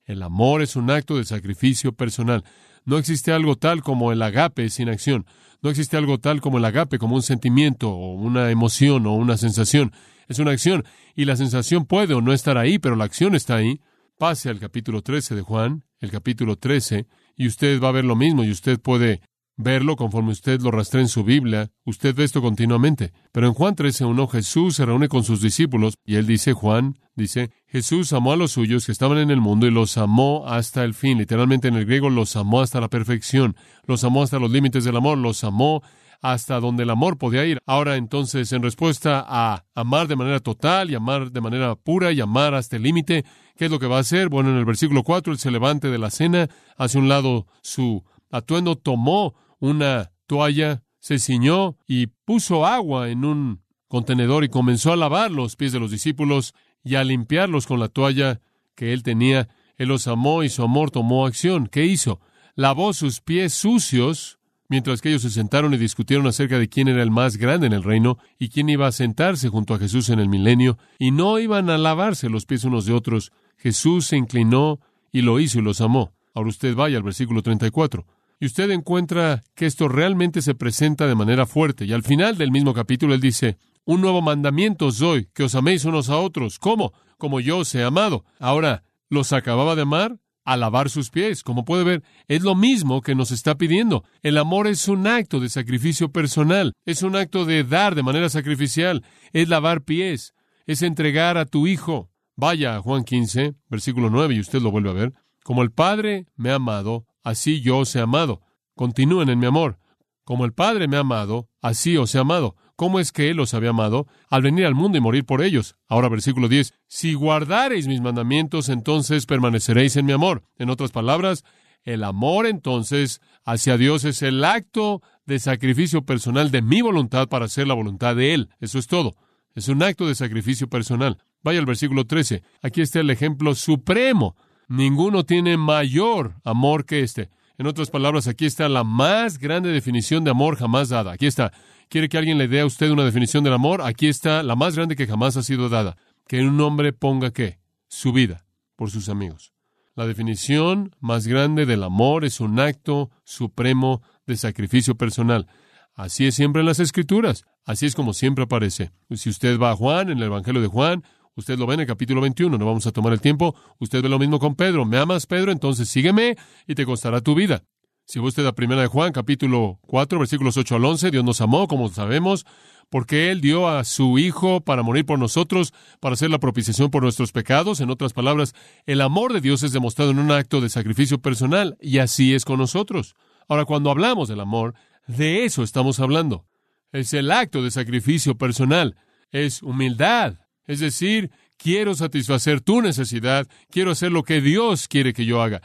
El 0.03 0.21
amor 0.21 0.61
es 0.61 0.75
un 0.75 0.91
acto 0.91 1.15
de 1.15 1.23
sacrificio 1.23 1.93
personal. 1.93 2.43
No 2.85 2.97
existe 2.97 3.31
algo 3.31 3.55
tal 3.55 3.81
como 3.81 4.11
el 4.11 4.21
agape 4.21 4.69
sin 4.69 4.89
acción. 4.89 5.25
No 5.61 5.69
existe 5.69 5.97
algo 5.97 6.19
tal 6.19 6.41
como 6.41 6.57
el 6.57 6.65
agape 6.65 6.99
como 6.99 7.15
un 7.15 7.21
sentimiento 7.23 7.89
o 7.89 8.13
una 8.15 8.51
emoción 8.51 9.05
o 9.07 9.13
una 9.13 9.37
sensación. 9.37 9.93
Es 10.27 10.39
una 10.39 10.51
acción. 10.51 10.83
Y 11.15 11.25
la 11.25 11.35
sensación 11.35 11.85
puede 11.85 12.13
o 12.13 12.21
no 12.21 12.33
estar 12.33 12.57
ahí, 12.57 12.79
pero 12.79 12.95
la 12.95 13.05
acción 13.05 13.35
está 13.35 13.55
ahí. 13.55 13.81
Pase 14.17 14.49
al 14.49 14.59
capítulo 14.59 15.01
13 15.01 15.35
de 15.35 15.41
Juan, 15.41 15.83
el 15.99 16.11
capítulo 16.11 16.57
13, 16.57 17.07
y 17.35 17.47
usted 17.47 17.81
va 17.81 17.89
a 17.89 17.93
ver 17.93 18.05
lo 18.05 18.15
mismo, 18.15 18.43
y 18.43 18.51
usted 18.51 18.79
puede 18.79 19.21
verlo 19.55 19.95
conforme 19.95 20.31
usted 20.31 20.61
lo 20.61 20.71
rastrea 20.71 21.01
en 21.01 21.07
su 21.07 21.23
Biblia. 21.23 21.71
Usted 21.85 22.15
ve 22.15 22.23
esto 22.23 22.41
continuamente. 22.41 23.11
Pero 23.31 23.47
en 23.47 23.53
Juan 23.53 23.75
13.1 23.75 24.29
Jesús 24.29 24.75
se 24.75 24.85
reúne 24.85 25.07
con 25.07 25.23
sus 25.23 25.41
discípulos 25.41 25.95
y 26.05 26.15
él 26.15 26.27
dice, 26.27 26.53
Juan, 26.53 26.99
dice, 27.15 27.51
Jesús 27.67 28.13
amó 28.13 28.33
a 28.33 28.37
los 28.37 28.51
suyos 28.51 28.85
que 28.85 28.91
estaban 28.91 29.17
en 29.17 29.31
el 29.31 29.41
mundo 29.41 29.67
y 29.67 29.71
los 29.71 29.97
amó 29.97 30.45
hasta 30.47 30.83
el 30.83 30.93
fin. 30.93 31.17
Literalmente 31.17 31.67
en 31.67 31.75
el 31.75 31.85
griego 31.85 32.09
los 32.09 32.35
amó 32.35 32.61
hasta 32.61 32.81
la 32.81 32.89
perfección. 32.89 33.55
Los 33.85 34.03
amó 34.03 34.23
hasta 34.23 34.39
los 34.39 34.51
límites 34.51 34.83
del 34.83 34.97
amor. 34.97 35.17
Los 35.17 35.43
amó 35.43 35.81
hasta 36.23 36.61
donde 36.61 36.83
el 36.83 36.89
amor 36.89 37.17
podía 37.17 37.45
ir. 37.45 37.59
Ahora 37.65 37.97
entonces, 37.97 38.51
en 38.53 38.63
respuesta 38.63 39.23
a 39.27 39.65
amar 39.75 40.07
de 40.07 40.15
manera 40.15 40.39
total 40.39 40.89
y 40.89 40.95
amar 40.95 41.31
de 41.31 41.41
manera 41.41 41.75
pura 41.75 42.13
y 42.13 42.21
amar 42.21 42.55
hasta 42.55 42.77
el 42.77 42.83
límite, 42.83 43.25
¿qué 43.57 43.65
es 43.65 43.71
lo 43.71 43.77
que 43.77 43.87
va 43.87 43.97
a 43.97 44.01
hacer? 44.01 44.29
Bueno, 44.29 44.49
en 44.49 44.55
el 44.55 44.63
versículo 44.63 45.03
4, 45.03 45.33
él 45.33 45.39
se 45.39 45.51
levante 45.51 45.89
de 45.89 45.97
la 45.97 46.09
cena, 46.09 46.47
hacia 46.77 47.01
un 47.01 47.09
lado 47.09 47.45
su 47.61 48.05
atuendo, 48.31 48.77
tomó 48.77 49.35
una 49.63 50.11
toalla, 50.27 50.83
se 50.99 51.19
ciñó 51.19 51.77
y 51.87 52.07
puso 52.07 52.65
agua 52.65 53.07
en 53.09 53.23
un 53.23 53.61
contenedor 53.87 54.43
y 54.43 54.49
comenzó 54.49 54.91
a 54.91 54.97
lavar 54.97 55.31
los 55.31 55.55
pies 55.55 55.71
de 55.71 55.79
los 55.79 55.89
discípulos 55.89 56.53
y 56.83 56.95
a 56.95 57.03
limpiarlos 57.05 57.65
con 57.65 57.79
la 57.79 57.87
toalla 57.87 58.41
que 58.75 58.91
él 58.91 59.03
tenía. 59.03 59.47
Él 59.77 59.87
los 59.87 60.07
amó 60.07 60.43
y 60.43 60.49
su 60.49 60.63
amor 60.63 60.91
tomó 60.91 61.25
acción. 61.25 61.67
¿Qué 61.67 61.85
hizo? 61.85 62.19
Lavó 62.55 62.91
sus 62.91 63.21
pies 63.21 63.53
sucios 63.53 64.37
mientras 64.67 64.99
que 64.99 65.09
ellos 65.09 65.21
se 65.21 65.29
sentaron 65.29 65.73
y 65.73 65.77
discutieron 65.77 66.27
acerca 66.27 66.59
de 66.59 66.67
quién 66.67 66.89
era 66.89 67.01
el 67.01 67.11
más 67.11 67.37
grande 67.37 67.67
en 67.67 67.73
el 67.73 67.83
reino 67.83 68.17
y 68.39 68.49
quién 68.49 68.67
iba 68.67 68.87
a 68.87 68.91
sentarse 68.91 69.47
junto 69.47 69.73
a 69.73 69.79
Jesús 69.79 70.09
en 70.09 70.19
el 70.19 70.27
milenio, 70.27 70.77
y 70.99 71.11
no 71.11 71.39
iban 71.39 71.69
a 71.69 71.77
lavarse 71.77 72.29
los 72.29 72.45
pies 72.45 72.65
unos 72.65 72.85
de 72.85 72.93
otros. 72.93 73.31
Jesús 73.55 74.07
se 74.07 74.17
inclinó 74.17 74.81
y 75.11 75.21
lo 75.21 75.39
hizo 75.39 75.59
y 75.59 75.61
los 75.61 75.79
amó. 75.79 76.11
Ahora 76.33 76.49
usted 76.49 76.75
vaya 76.75 76.97
al 76.97 77.03
versículo 77.03 77.41
34 77.43 78.05
y 78.43 78.45
usted 78.45 78.71
encuentra 78.71 79.41
que 79.55 79.65
esto 79.65 79.87
realmente 79.87 80.41
se 80.41 80.53
presenta 80.53 81.07
de 81.07 81.15
manera 81.15 81.45
fuerte. 81.45 81.85
Y 81.85 81.93
al 81.93 82.03
final 82.03 82.37
del 82.37 82.51
mismo 82.51 82.73
capítulo 82.73 83.13
él 83.13 83.21
dice, 83.21 83.57
un 83.85 84.01
nuevo 84.01 84.21
mandamiento 84.21 84.87
os 84.87 84.99
doy, 84.99 85.29
que 85.33 85.43
os 85.43 85.55
améis 85.55 85.85
unos 85.85 86.09
a 86.09 86.17
otros. 86.17 86.59
¿Cómo? 86.59 86.91
Como 87.17 87.39
yo 87.39 87.59
os 87.59 87.73
he 87.73 87.85
amado. 87.85 88.25
Ahora, 88.41 88.83
¿los 89.09 89.31
acababa 89.31 89.77
de 89.77 89.83
amar? 89.83 90.19
A 90.43 90.57
lavar 90.57 90.89
sus 90.89 91.09
pies. 91.09 91.41
Como 91.41 91.63
puede 91.63 91.85
ver, 91.85 92.03
es 92.27 92.41
lo 92.43 92.53
mismo 92.53 92.99
que 92.99 93.15
nos 93.15 93.31
está 93.31 93.55
pidiendo. 93.55 94.03
El 94.23 94.37
amor 94.37 94.67
es 94.67 94.89
un 94.89 95.07
acto 95.07 95.39
de 95.39 95.47
sacrificio 95.47 96.11
personal, 96.11 96.73
es 96.83 97.01
un 97.01 97.15
acto 97.15 97.45
de 97.45 97.63
dar 97.63 97.95
de 97.95 98.03
manera 98.03 98.27
sacrificial, 98.27 99.05
es 99.31 99.47
lavar 99.47 99.83
pies, 99.83 100.33
es 100.65 100.81
entregar 100.81 101.37
a 101.37 101.45
tu 101.45 101.65
hijo. 101.65 102.09
Vaya 102.35 102.75
a 102.75 102.81
Juan 102.81 103.05
15, 103.05 103.55
versículo 103.69 104.09
9, 104.09 104.35
y 104.35 104.41
usted 104.41 104.61
lo 104.61 104.69
vuelve 104.69 104.89
a 104.89 104.93
ver. 104.93 105.13
Como 105.45 105.63
el 105.63 105.71
Padre 105.71 106.25
me 106.35 106.49
ha 106.49 106.55
amado, 106.55 107.05
así 107.23 107.61
yo 107.61 107.79
os 107.79 107.95
he 107.95 107.99
amado. 107.99 108.41
Continúen 108.75 109.29
en 109.29 109.39
mi 109.39 109.45
amor. 109.45 109.79
Como 110.23 110.45
el 110.45 110.53
Padre 110.53 110.87
me 110.87 110.97
ha 110.97 111.01
amado, 111.01 111.49
así 111.61 111.97
os 111.97 112.13
he 112.15 112.19
amado. 112.19 112.55
¿Cómo 112.75 112.99
es 112.99 113.11
que 113.11 113.29
Él 113.29 113.39
os 113.39 113.53
había 113.53 113.69
amado? 113.69 114.07
Al 114.29 114.41
venir 114.41 114.65
al 114.65 114.73
mundo 114.75 114.97
y 114.97 115.01
morir 115.01 115.25
por 115.25 115.43
ellos. 115.43 115.75
Ahora 115.87 116.09
versículo 116.09 116.47
10. 116.47 116.73
Si 116.87 117.13
guardareis 117.13 117.87
mis 117.87 118.01
mandamientos, 118.01 118.69
entonces 118.69 119.25
permaneceréis 119.25 119.95
en 119.95 120.05
mi 120.05 120.11
amor. 120.11 120.43
En 120.57 120.69
otras 120.69 120.91
palabras, 120.91 121.43
el 121.83 122.03
amor 122.03 122.47
entonces 122.47 123.21
hacia 123.45 123.77
Dios 123.77 124.05
es 124.05 124.21
el 124.21 124.43
acto 124.43 125.01
de 125.25 125.39
sacrificio 125.39 126.03
personal 126.03 126.51
de 126.51 126.61
mi 126.61 126.81
voluntad 126.81 127.27
para 127.27 127.45
hacer 127.45 127.67
la 127.67 127.73
voluntad 127.73 128.15
de 128.15 128.33
Él. 128.33 128.49
Eso 128.59 128.79
es 128.79 128.87
todo. 128.87 129.15
Es 129.55 129.67
un 129.67 129.83
acto 129.83 130.07
de 130.07 130.15
sacrificio 130.15 130.67
personal. 130.67 131.19
Vaya 131.43 131.59
al 131.59 131.65
versículo 131.65 132.05
13. 132.05 132.41
Aquí 132.61 132.81
está 132.81 133.01
el 133.01 133.09
ejemplo 133.09 133.53
supremo 133.53 134.35
Ninguno 134.67 135.23
tiene 135.25 135.57
mayor 135.57 136.35
amor 136.43 136.85
que 136.85 137.01
este. 137.01 137.29
En 137.57 137.67
otras 137.67 137.89
palabras, 137.89 138.27
aquí 138.27 138.45
está 138.45 138.67
la 138.67 138.83
más 138.83 139.37
grande 139.37 139.69
definición 139.69 140.23
de 140.23 140.31
amor 140.31 140.57
jamás 140.57 140.89
dada. 140.89 141.13
Aquí 141.13 141.27
está. 141.27 141.53
¿Quiere 141.89 142.09
que 142.09 142.17
alguien 142.17 142.37
le 142.37 142.47
dé 142.47 142.61
a 142.61 142.65
usted 142.65 142.89
una 142.89 143.05
definición 143.05 143.43
del 143.43 143.53
amor? 143.53 143.81
Aquí 143.81 144.07
está 144.07 144.41
la 144.41 144.55
más 144.55 144.75
grande 144.75 144.95
que 144.95 145.05
jamás 145.05 145.37
ha 145.37 145.43
sido 145.43 145.69
dada. 145.69 145.95
Que 146.27 146.41
un 146.41 146.59
hombre 146.61 146.93
ponga 146.93 147.31
qué? 147.31 147.59
Su 147.87 148.11
vida 148.11 148.45
por 148.75 148.89
sus 148.89 149.09
amigos. 149.09 149.53
La 149.95 150.07
definición 150.07 150.95
más 150.99 151.27
grande 151.27 151.67
del 151.67 151.83
amor 151.83 152.25
es 152.25 152.39
un 152.39 152.59
acto 152.59 153.11
supremo 153.23 154.01
de 154.25 154.37
sacrificio 154.37 154.95
personal. 154.95 155.47
Así 155.93 156.25
es 156.25 156.33
siempre 156.33 156.61
en 156.61 156.65
las 156.65 156.79
Escrituras. 156.79 157.45
Así 157.65 157.85
es 157.85 157.93
como 157.93 158.13
siempre 158.13 158.45
aparece. 158.45 158.91
Si 159.11 159.29
usted 159.29 159.59
va 159.59 159.71
a 159.71 159.75
Juan, 159.75 160.09
en 160.09 160.17
el 160.17 160.23
Evangelio 160.23 160.61
de 160.61 160.67
Juan, 160.67 161.03
Usted 161.35 161.57
lo 161.57 161.65
ve 161.65 161.73
en 161.73 161.79
el 161.81 161.87
capítulo 161.87 162.21
21, 162.21 162.57
no 162.57 162.65
vamos 162.65 162.85
a 162.85 162.91
tomar 162.91 163.11
el 163.13 163.21
tiempo. 163.21 163.55
Usted 163.79 164.03
ve 164.03 164.09
lo 164.09 164.19
mismo 164.19 164.39
con 164.39 164.55
Pedro. 164.55 164.85
¿Me 164.85 164.97
amas, 164.97 165.25
Pedro? 165.25 165.51
Entonces 165.51 165.89
sígueme 165.89 166.37
y 166.67 166.75
te 166.75 166.85
costará 166.85 167.21
tu 167.21 167.33
vida. 167.33 167.63
Si 168.05 168.19
va 168.19 168.25
usted 168.25 168.45
a 168.45 168.53
primera 168.53 168.81
de 168.81 168.87
Juan, 168.87 169.13
capítulo 169.13 169.79
4, 169.87 170.19
versículos 170.19 170.57
8 170.57 170.75
al 170.75 170.85
11, 170.85 171.09
Dios 171.09 171.23
nos 171.23 171.39
amó, 171.41 171.67
como 171.67 171.87
sabemos, 171.89 172.45
porque 172.89 173.31
Él 173.31 173.39
dio 173.39 173.69
a 173.69 173.83
su 173.85 174.19
Hijo 174.19 174.61
para 174.61 174.83
morir 174.83 175.05
por 175.05 175.17
nosotros, 175.17 175.73
para 176.01 176.13
hacer 176.13 176.29
la 176.29 176.37
propiciación 176.37 176.91
por 176.91 177.01
nuestros 177.01 177.31
pecados. 177.31 177.79
En 177.79 177.89
otras 177.89 178.13
palabras, 178.13 178.53
el 178.85 179.01
amor 179.01 179.33
de 179.33 179.41
Dios 179.41 179.63
es 179.63 179.71
demostrado 179.71 180.11
en 180.11 180.19
un 180.19 180.31
acto 180.31 180.59
de 180.59 180.69
sacrificio 180.69 181.19
personal, 181.19 181.77
y 181.79 181.99
así 181.99 182.35
es 182.35 182.45
con 182.45 182.59
nosotros. 182.59 183.15
Ahora, 183.47 183.65
cuando 183.65 183.89
hablamos 183.89 184.27
del 184.27 184.41
amor, 184.41 184.75
de 185.07 185.45
eso 185.45 185.63
estamos 185.63 185.99
hablando. 185.99 186.45
Es 186.91 187.13
el 187.13 187.31
acto 187.31 187.63
de 187.63 187.71
sacrificio 187.71 188.37
personal, 188.37 188.97
es 189.31 189.63
humildad, 189.63 190.42
es 190.65 190.79
decir, 190.79 191.31
quiero 191.57 191.95
satisfacer 191.95 192.61
tu 192.61 192.81
necesidad, 192.81 193.47
quiero 193.69 193.91
hacer 193.91 194.11
lo 194.11 194.23
que 194.23 194.41
Dios 194.41 194.87
quiere 194.87 195.13
que 195.13 195.25
yo 195.25 195.41
haga. 195.41 195.61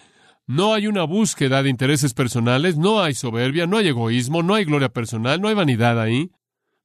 No 0.46 0.72
hay 0.72 0.86
una 0.86 1.04
búsqueda 1.04 1.62
de 1.62 1.68
intereses 1.68 2.14
personales, 2.14 2.76
no 2.78 3.02
hay 3.02 3.14
soberbia, 3.14 3.66
no 3.66 3.76
hay 3.76 3.88
egoísmo, 3.88 4.42
no 4.42 4.54
hay 4.54 4.64
gloria 4.64 4.88
personal, 4.88 5.40
no 5.40 5.48
hay 5.48 5.54
vanidad 5.54 6.00
ahí. 6.00 6.30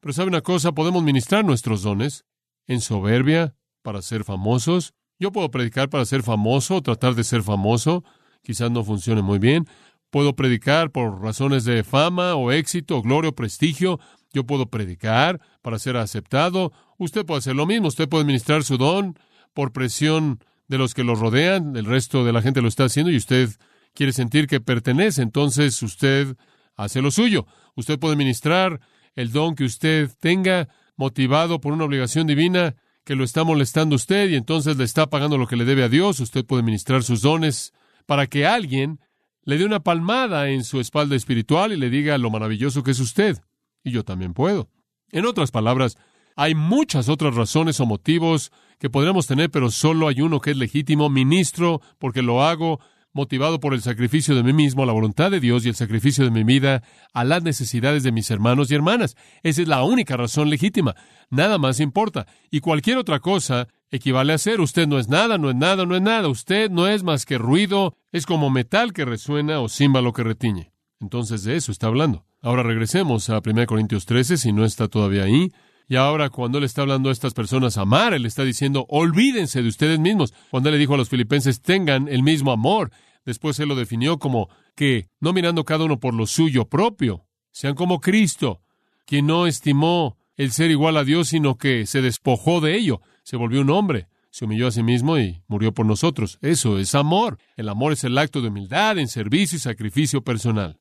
Pero 0.02 0.14
sabe 0.14 0.28
una 0.28 0.42
cosa, 0.42 0.74
podemos 0.74 1.02
ministrar 1.02 1.46
nuestros 1.46 1.82
dones 1.82 2.26
en 2.68 2.82
soberbia 2.82 3.56
para 3.82 4.02
ser 4.02 4.26
famosos. 4.26 4.94
Yo 5.18 5.32
puedo 5.32 5.50
predicar 5.50 5.90
para 5.90 6.04
ser 6.04 6.24
famoso, 6.24 6.82
tratar 6.82 7.16
de 7.16 7.24
ser 7.24 7.42
famoso, 7.42 8.04
quizás 8.42 8.70
no 8.70 8.84
funcione 8.84 9.22
muy 9.22 9.40
bien. 9.40 9.66
Puedo 10.10 10.36
predicar 10.36 10.92
por 10.92 11.22
razones 11.22 11.64
de 11.64 11.84
fama 11.84 12.36
o 12.36 12.52
éxito, 12.52 13.02
gloria 13.02 13.30
o 13.30 13.36
prestigio. 13.36 14.00
Yo 14.34 14.44
puedo 14.44 14.66
predicar 14.66 15.40
para 15.62 15.80
ser 15.80 15.96
aceptado. 15.96 16.74
Usted 16.98 17.26
puede 17.26 17.40
hacer 17.40 17.56
lo 17.56 17.66
mismo. 17.66 17.88
Usted 17.88 18.10
puede 18.10 18.26
ministrar 18.26 18.64
su 18.64 18.78
don 18.78 19.18
por 19.54 19.72
presión 19.72 20.40
de 20.68 20.78
los 20.78 20.94
que 20.94 21.04
lo 21.04 21.16
rodean. 21.16 21.76
El 21.76 21.86
resto 21.86 22.24
de 22.24 22.34
la 22.34 22.42
gente 22.42 22.62
lo 22.62 22.68
está 22.68 22.86
haciendo 22.86 23.12
y 23.12 23.18
usted 23.18 23.50
quiere 23.94 24.14
sentir 24.14 24.48
que 24.48 24.60
pertenece. 24.60 25.22
Entonces 25.22 25.82
usted 25.82 26.36
hace 26.76 27.02
lo 27.02 27.12
suyo. 27.12 27.46
Usted 27.76 28.00
puede 28.00 28.16
ministrar 28.16 28.80
el 29.16 29.32
don 29.32 29.56
que 29.56 29.66
usted 29.66 30.10
tenga 30.20 30.70
motivado 30.96 31.60
por 31.60 31.74
una 31.74 31.86
obligación 31.86 32.28
divina 32.28 32.76
que 33.04 33.16
lo 33.16 33.24
está 33.24 33.44
molestando 33.44 33.96
usted 33.96 34.30
y 34.30 34.36
entonces 34.36 34.78
le 34.78 34.86
está 34.86 35.10
pagando 35.10 35.38
lo 35.38 35.48
que 35.48 35.56
le 35.56 35.66
debe 35.66 35.84
a 35.84 35.90
Dios. 35.90 36.20
Usted 36.20 36.46
puede 36.46 36.64
ministrar 36.64 37.04
sus 37.04 37.22
dones 37.22 37.74
para 38.06 38.28
que 38.28 38.46
alguien 38.46 39.00
le 39.44 39.58
dé 39.58 39.66
una 39.66 39.82
palmada 39.82 40.50
en 40.50 40.64
su 40.64 40.80
espalda 40.80 41.16
espiritual 41.16 41.74
y 41.74 41.78
le 41.78 41.90
diga 41.90 42.18
lo 42.18 42.30
maravilloso 42.30 42.84
que 42.84 42.92
es 42.92 43.00
usted 43.00 43.38
y 43.84 43.92
yo 43.92 44.04
también 44.04 44.34
puedo. 44.34 44.70
En 45.12 45.26
otras 45.26 45.52
palabras, 45.52 45.98
hay 46.36 46.56
muchas 46.56 47.10
otras 47.10 47.36
razones 47.36 47.80
o 47.80 47.86
motivos 47.86 48.52
que 48.80 48.90
podríamos 48.90 49.28
tener, 49.28 49.50
pero 49.50 49.72
solo 49.72 50.08
hay 50.08 50.22
uno 50.22 50.42
que 50.42 50.52
es 50.52 50.58
legítimo, 50.58 51.10
ministro, 51.10 51.82
porque 52.00 52.22
lo 52.22 52.44
hago 52.44 52.80
motivado 53.14 53.60
por 53.60 53.74
el 53.74 53.82
sacrificio 53.82 54.36
de 54.36 54.44
mí 54.44 54.54
mismo, 54.54 54.86
la 54.86 54.94
voluntad 54.94 55.32
de 55.32 55.40
Dios 55.40 55.66
y 55.66 55.70
el 55.70 55.76
sacrificio 55.76 56.26
de 56.26 56.32
mi 56.32 56.44
vida 56.44 56.84
a 57.14 57.24
las 57.24 57.44
necesidades 57.44 58.04
de 58.04 58.12
mis 58.12 58.30
hermanos 58.32 58.72
y 58.72 58.76
hermanas. 58.76 59.16
Esa 59.44 59.62
es 59.62 59.68
la 59.68 59.84
única 59.84 60.18
razón 60.18 60.50
legítima. 60.50 60.96
Nada 61.30 61.58
más 61.58 61.80
importa. 61.80 62.26
Y 62.52 62.60
cualquier 62.60 62.98
otra 62.98 63.20
cosa 63.20 63.68
equivale 63.92 64.34
a 64.34 64.38
ser. 64.38 64.60
Usted 64.60 64.88
no 64.88 65.00
es 65.00 65.08
nada, 65.08 65.38
no 65.38 65.50
es 65.50 65.56
nada, 65.56 65.86
no 65.86 65.96
es 65.96 66.02
nada. 66.02 66.28
Usted 66.28 66.70
no 66.70 66.88
es 66.88 67.04
más 67.04 67.26
que 67.26 67.38
ruido. 67.38 67.96
Es 68.12 68.26
como 68.26 68.50
metal 68.50 68.94
que 68.94 69.06
resuena 69.06 69.60
o 69.60 69.70
címbalo 69.70 70.12
que 70.12 70.24
retiñe. 70.24 70.72
Entonces 71.00 71.44
de 71.44 71.56
eso 71.56 71.72
está 71.72 71.88
hablando. 71.88 72.26
Ahora 72.42 72.64
regresemos 72.64 73.30
a 73.30 73.42
1 73.46 73.66
Corintios 73.68 74.06
13, 74.06 74.38
si 74.38 74.52
no 74.52 74.66
está 74.66 74.88
todavía 74.88 75.24
ahí. 75.24 75.52
Y 75.88 75.96
ahora 75.96 76.30
cuando 76.30 76.58
él 76.58 76.64
está 76.64 76.82
hablando 76.82 77.10
a 77.10 77.12
estas 77.12 77.34
personas 77.34 77.78
amar, 77.78 78.14
él 78.14 78.26
está 78.26 78.44
diciendo, 78.44 78.86
olvídense 78.90 79.62
de 79.62 79.68
ustedes 79.68 80.00
mismos. 80.00 80.34
Cuando 80.50 80.70
él 80.70 80.76
le 80.76 80.80
dijo 80.80 80.94
a 80.94 80.98
los 80.98 81.10
filipenses, 81.10 81.62
tengan 81.62 82.08
el 82.08 82.24
mismo 82.24 82.52
amor. 82.52 82.92
Después 83.26 83.60
él 83.60 83.70
lo 83.70 83.76
definió 83.76 84.18
como 84.18 84.50
que, 84.76 85.08
no 85.20 85.34
mirando 85.34 85.64
cada 85.64 85.86
uno 85.86 86.00
por 86.00 86.14
lo 86.14 86.26
suyo 86.26 86.66
propio, 86.66 87.26
sean 87.52 87.76
como 87.76 88.02
Cristo, 88.02 88.62
quien 89.06 89.28
no 89.28 89.48
estimó 89.48 90.18
el 90.36 90.52
ser 90.52 90.72
igual 90.72 90.98
a 90.98 91.04
Dios, 91.04 91.30
sino 91.30 91.58
que 91.58 91.86
se 91.86 92.02
despojó 92.02 92.60
de 92.62 92.76
ello, 92.76 93.02
se 93.24 93.38
volvió 93.38 93.62
un 93.62 93.70
hombre, 93.70 94.08
se 94.34 94.46
humilló 94.46 94.68
a 94.68 94.72
sí 94.72 94.82
mismo 94.82 95.20
y 95.20 95.44
murió 95.48 95.74
por 95.74 95.86
nosotros. 95.86 96.40
Eso 96.42 96.80
es 96.80 96.96
amor. 96.96 97.38
El 97.56 97.70
amor 97.70 97.94
es 97.94 98.04
el 98.04 98.18
acto 98.18 98.42
de 98.42 98.48
humildad 98.48 98.98
en 98.98 99.08
servicio 99.08 99.58
y 99.58 99.60
sacrificio 99.60 100.24
personal. 100.24 100.80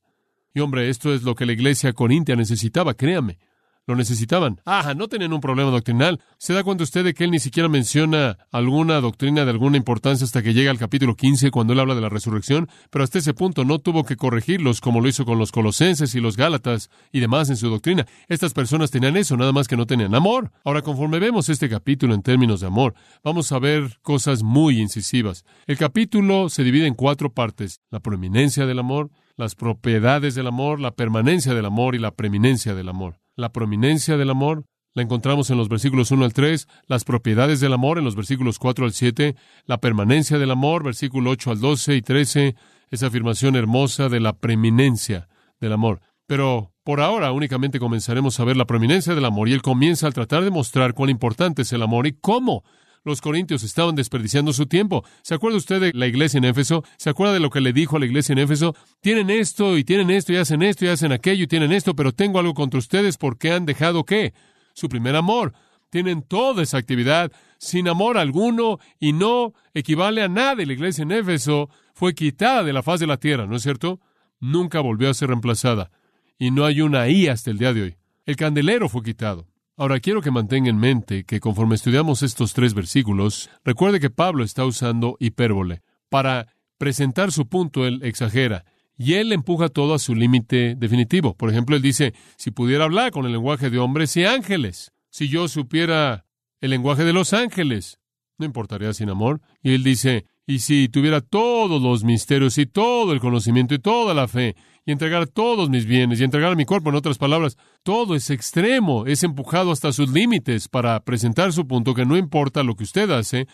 Y 0.54 0.60
hombre, 0.60 0.88
esto 0.88 1.12
es 1.12 1.22
lo 1.22 1.34
que 1.34 1.44
la 1.44 1.52
iglesia 1.52 1.92
corintia 1.92 2.34
necesitaba, 2.34 2.94
créame. 2.94 3.38
Lo 3.84 3.96
necesitaban. 3.96 4.60
Ah, 4.64 4.94
no 4.96 5.08
tenían 5.08 5.32
un 5.32 5.40
problema 5.40 5.72
doctrinal. 5.72 6.20
¿Se 6.38 6.52
da 6.52 6.62
cuenta 6.62 6.84
usted 6.84 7.02
de 7.02 7.14
que 7.14 7.24
él 7.24 7.32
ni 7.32 7.40
siquiera 7.40 7.68
menciona 7.68 8.38
alguna 8.52 9.00
doctrina 9.00 9.44
de 9.44 9.50
alguna 9.50 9.76
importancia 9.76 10.24
hasta 10.24 10.40
que 10.40 10.54
llega 10.54 10.70
al 10.70 10.78
capítulo 10.78 11.16
15 11.16 11.50
cuando 11.50 11.72
él 11.72 11.80
habla 11.80 11.96
de 11.96 12.00
la 12.00 12.08
resurrección? 12.08 12.68
Pero 12.90 13.02
hasta 13.02 13.18
ese 13.18 13.34
punto 13.34 13.64
no 13.64 13.80
tuvo 13.80 14.04
que 14.04 14.14
corregirlos 14.14 14.80
como 14.80 15.00
lo 15.00 15.08
hizo 15.08 15.24
con 15.24 15.36
los 15.36 15.50
colosenses 15.50 16.14
y 16.14 16.20
los 16.20 16.36
gálatas 16.36 16.90
y 17.10 17.18
demás 17.18 17.50
en 17.50 17.56
su 17.56 17.70
doctrina. 17.70 18.06
Estas 18.28 18.52
personas 18.52 18.92
tenían 18.92 19.16
eso, 19.16 19.36
nada 19.36 19.50
más 19.50 19.66
que 19.66 19.76
no 19.76 19.84
tenían 19.84 20.14
amor. 20.14 20.52
Ahora, 20.64 20.82
conforme 20.82 21.18
vemos 21.18 21.48
este 21.48 21.68
capítulo 21.68 22.14
en 22.14 22.22
términos 22.22 22.60
de 22.60 22.68
amor, 22.68 22.94
vamos 23.24 23.50
a 23.50 23.58
ver 23.58 23.98
cosas 24.02 24.44
muy 24.44 24.80
incisivas. 24.80 25.44
El 25.66 25.76
capítulo 25.76 26.50
se 26.50 26.62
divide 26.62 26.86
en 26.86 26.94
cuatro 26.94 27.32
partes. 27.32 27.80
La 27.90 27.98
prominencia 27.98 28.64
del 28.64 28.78
amor, 28.78 29.10
las 29.36 29.56
propiedades 29.56 30.36
del 30.36 30.46
amor, 30.46 30.78
la 30.78 30.92
permanencia 30.92 31.52
del 31.52 31.66
amor 31.66 31.96
y 31.96 31.98
la 31.98 32.12
preeminencia 32.12 32.76
del 32.76 32.88
amor 32.88 33.21
la 33.36 33.52
prominencia 33.52 34.16
del 34.16 34.30
amor, 34.30 34.64
la 34.94 35.02
encontramos 35.02 35.50
en 35.50 35.56
los 35.56 35.68
versículos 35.68 36.10
1 36.10 36.24
al 36.24 36.34
3, 36.34 36.68
las 36.86 37.04
propiedades 37.04 37.60
del 37.60 37.72
amor 37.72 37.98
en 37.98 38.04
los 38.04 38.14
versículos 38.14 38.58
4 38.58 38.84
al 38.84 38.92
7, 38.92 39.36
la 39.64 39.78
permanencia 39.78 40.38
del 40.38 40.50
amor, 40.50 40.84
versículo 40.84 41.30
8 41.30 41.50
al 41.52 41.60
12 41.60 41.96
y 41.96 42.02
13, 42.02 42.56
esa 42.90 43.06
afirmación 43.06 43.56
hermosa 43.56 44.08
de 44.08 44.20
la 44.20 44.34
preeminencia 44.34 45.28
del 45.60 45.72
amor. 45.72 46.00
Pero 46.26 46.72
por 46.84 47.00
ahora 47.00 47.32
únicamente 47.32 47.78
comenzaremos 47.78 48.38
a 48.38 48.44
ver 48.44 48.56
la 48.56 48.66
prominencia 48.66 49.14
del 49.14 49.24
amor 49.24 49.48
y 49.48 49.52
él 49.52 49.62
comienza 49.62 50.06
al 50.06 50.14
tratar 50.14 50.44
de 50.44 50.50
mostrar 50.50 50.94
cuán 50.94 51.10
importante 51.10 51.62
es 51.62 51.72
el 51.72 51.82
amor 51.82 52.06
y 52.06 52.12
cómo 52.12 52.64
los 53.04 53.20
corintios 53.20 53.62
estaban 53.62 53.94
desperdiciando 53.94 54.52
su 54.52 54.66
tiempo. 54.66 55.04
¿Se 55.22 55.34
acuerda 55.34 55.58
usted 55.58 55.80
de 55.80 55.92
la 55.94 56.06
iglesia 56.06 56.38
en 56.38 56.44
Éfeso? 56.44 56.84
¿Se 56.96 57.10
acuerda 57.10 57.34
de 57.34 57.40
lo 57.40 57.50
que 57.50 57.60
le 57.60 57.72
dijo 57.72 57.96
a 57.96 58.00
la 58.00 58.06
iglesia 58.06 58.32
en 58.32 58.38
Éfeso? 58.38 58.74
Tienen 59.00 59.30
esto 59.30 59.76
y 59.76 59.84
tienen 59.84 60.10
esto 60.10 60.32
y 60.32 60.36
hacen 60.36 60.62
esto 60.62 60.84
y 60.84 60.88
hacen 60.88 61.12
aquello 61.12 61.44
y 61.44 61.48
tienen 61.48 61.72
esto, 61.72 61.94
pero 61.96 62.12
tengo 62.12 62.38
algo 62.38 62.54
contra 62.54 62.78
ustedes 62.78 63.16
porque 63.16 63.52
han 63.52 63.66
dejado 63.66 64.04
qué? 64.04 64.32
Su 64.74 64.88
primer 64.88 65.16
amor. 65.16 65.52
Tienen 65.90 66.22
toda 66.22 66.62
esa 66.62 66.78
actividad 66.78 67.32
sin 67.58 67.86
amor 67.88 68.16
alguno 68.16 68.78
y 68.98 69.12
no 69.12 69.52
equivale 69.74 70.22
a 70.22 70.28
nada. 70.28 70.64
La 70.64 70.72
iglesia 70.72 71.02
en 71.02 71.12
Éfeso 71.12 71.68
fue 71.92 72.14
quitada 72.14 72.64
de 72.64 72.72
la 72.72 72.82
faz 72.82 73.00
de 73.00 73.06
la 73.06 73.18
tierra, 73.18 73.46
¿no 73.46 73.56
es 73.56 73.62
cierto? 73.62 74.00
Nunca 74.40 74.80
volvió 74.80 75.10
a 75.10 75.14
ser 75.14 75.28
reemplazada. 75.28 75.90
Y 76.38 76.50
no 76.50 76.64
hay 76.64 76.80
una 76.80 77.02
ahí 77.02 77.28
hasta 77.28 77.50
el 77.50 77.58
día 77.58 77.72
de 77.72 77.82
hoy. 77.82 77.96
El 78.24 78.36
candelero 78.36 78.88
fue 78.88 79.02
quitado. 79.02 79.51
Ahora 79.76 80.00
quiero 80.00 80.20
que 80.20 80.30
mantenga 80.30 80.68
en 80.68 80.76
mente 80.76 81.24
que 81.24 81.40
conforme 81.40 81.76
estudiamos 81.76 82.22
estos 82.22 82.52
tres 82.52 82.74
versículos, 82.74 83.48
recuerde 83.64 84.00
que 84.00 84.10
Pablo 84.10 84.44
está 84.44 84.66
usando 84.66 85.16
hipérbole. 85.18 85.80
Para 86.10 86.54
presentar 86.76 87.32
su 87.32 87.48
punto, 87.48 87.86
él 87.86 88.00
exagera. 88.02 88.66
Y 88.98 89.14
él 89.14 89.32
empuja 89.32 89.70
todo 89.70 89.94
a 89.94 89.98
su 89.98 90.14
límite 90.14 90.74
definitivo. 90.74 91.34
Por 91.34 91.48
ejemplo, 91.48 91.74
él 91.74 91.80
dice, 91.80 92.12
si 92.36 92.50
pudiera 92.50 92.84
hablar 92.84 93.12
con 93.12 93.24
el 93.24 93.32
lenguaje 93.32 93.70
de 93.70 93.78
hombres 93.78 94.14
y 94.18 94.26
ángeles, 94.26 94.92
si 95.08 95.28
yo 95.28 95.48
supiera 95.48 96.26
el 96.60 96.70
lenguaje 96.70 97.04
de 97.04 97.14
los 97.14 97.32
ángeles, 97.32 97.98
no 98.36 98.44
importaría 98.44 98.92
sin 98.92 99.08
amor. 99.08 99.40
Y 99.62 99.72
él 99.72 99.82
dice, 99.82 100.26
y 100.46 100.58
si 100.60 100.88
tuviera 100.88 101.20
todos 101.20 101.80
los 101.80 102.04
misterios 102.04 102.58
y 102.58 102.66
todo 102.66 103.12
el 103.12 103.20
conocimiento 103.20 103.74
y 103.74 103.78
toda 103.78 104.14
la 104.14 104.28
fe, 104.28 104.56
y 104.84 104.92
entregar 104.92 105.28
todos 105.28 105.70
mis 105.70 105.86
bienes 105.86 106.20
y 106.20 106.24
entregar 106.24 106.56
mi 106.56 106.64
cuerpo, 106.64 106.90
en 106.90 106.96
otras 106.96 107.18
palabras, 107.18 107.56
todo 107.82 108.14
es 108.14 108.30
extremo, 108.30 109.06
es 109.06 109.22
empujado 109.22 109.70
hasta 109.70 109.92
sus 109.92 110.10
límites 110.10 110.68
para 110.68 110.98
presentar 111.04 111.52
su 111.52 111.66
punto 111.66 111.94
que 111.94 112.04
no 112.04 112.16
importa 112.16 112.62
lo 112.62 112.74
que 112.74 112.84
usted 112.84 113.10
hace, 113.10 113.46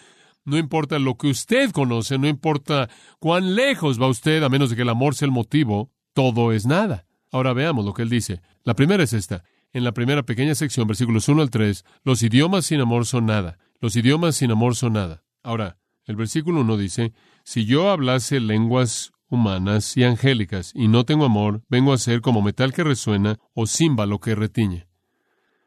no 0.44 0.57
importa 0.57 0.98
lo 0.98 1.16
que 1.16 1.29
usted 1.29 1.70
conoce, 1.72 2.18
no 2.18 2.27
importa 2.27 2.88
cuán 3.18 3.55
lejos 3.55 4.01
va 4.01 4.09
usted, 4.09 4.42
a 4.42 4.48
menos 4.48 4.70
de 4.70 4.77
que 4.77 4.83
el 4.83 4.88
amor 4.88 5.14
sea 5.14 5.27
el 5.27 5.33
motivo, 5.33 5.90
todo 6.14 6.53
es 6.53 6.64
nada. 6.66 7.05
Ahora 7.31 7.53
veamos 7.53 7.85
lo 7.85 7.92
que 7.92 8.03
él 8.03 8.09
dice. 8.09 8.40
La 8.64 8.74
primera 8.74 9.03
es 9.03 9.12
esta. 9.12 9.44
En 9.74 9.85
la 9.85 9.92
primera 9.92 10.22
pequeña 10.22 10.55
sección, 10.55 10.87
versículos 10.87 11.29
1 11.29 11.42
al 11.42 11.51
3, 11.51 11.85
los 12.03 12.22
idiomas 12.22 12.64
sin 12.64 12.81
amor 12.81 13.05
son 13.05 13.27
nada. 13.27 13.59
Los 13.81 13.96
idiomas 13.96 14.37
sin 14.37 14.51
amor 14.51 14.74
son 14.74 14.94
nada. 14.94 15.22
Ahora, 15.42 15.77
el 16.09 16.16
versículo 16.16 16.62
1 16.62 16.77
dice, 16.79 17.12
si 17.44 17.66
yo 17.66 17.90
hablase 17.90 18.40
lenguas 18.40 19.12
humanas 19.29 19.94
y 19.94 20.05
angélicas, 20.05 20.73
y 20.75 20.88
no 20.88 21.05
tengo 21.05 21.27
amor, 21.27 21.62
vengo 21.68 21.92
a 21.92 21.99
ser 21.99 22.23
como 22.23 22.40
metal 22.40 22.73
que 22.73 22.83
resuena 22.83 23.38
o 23.53 23.66
címbalo 23.66 24.18
que 24.18 24.35
retiñe. 24.35 24.88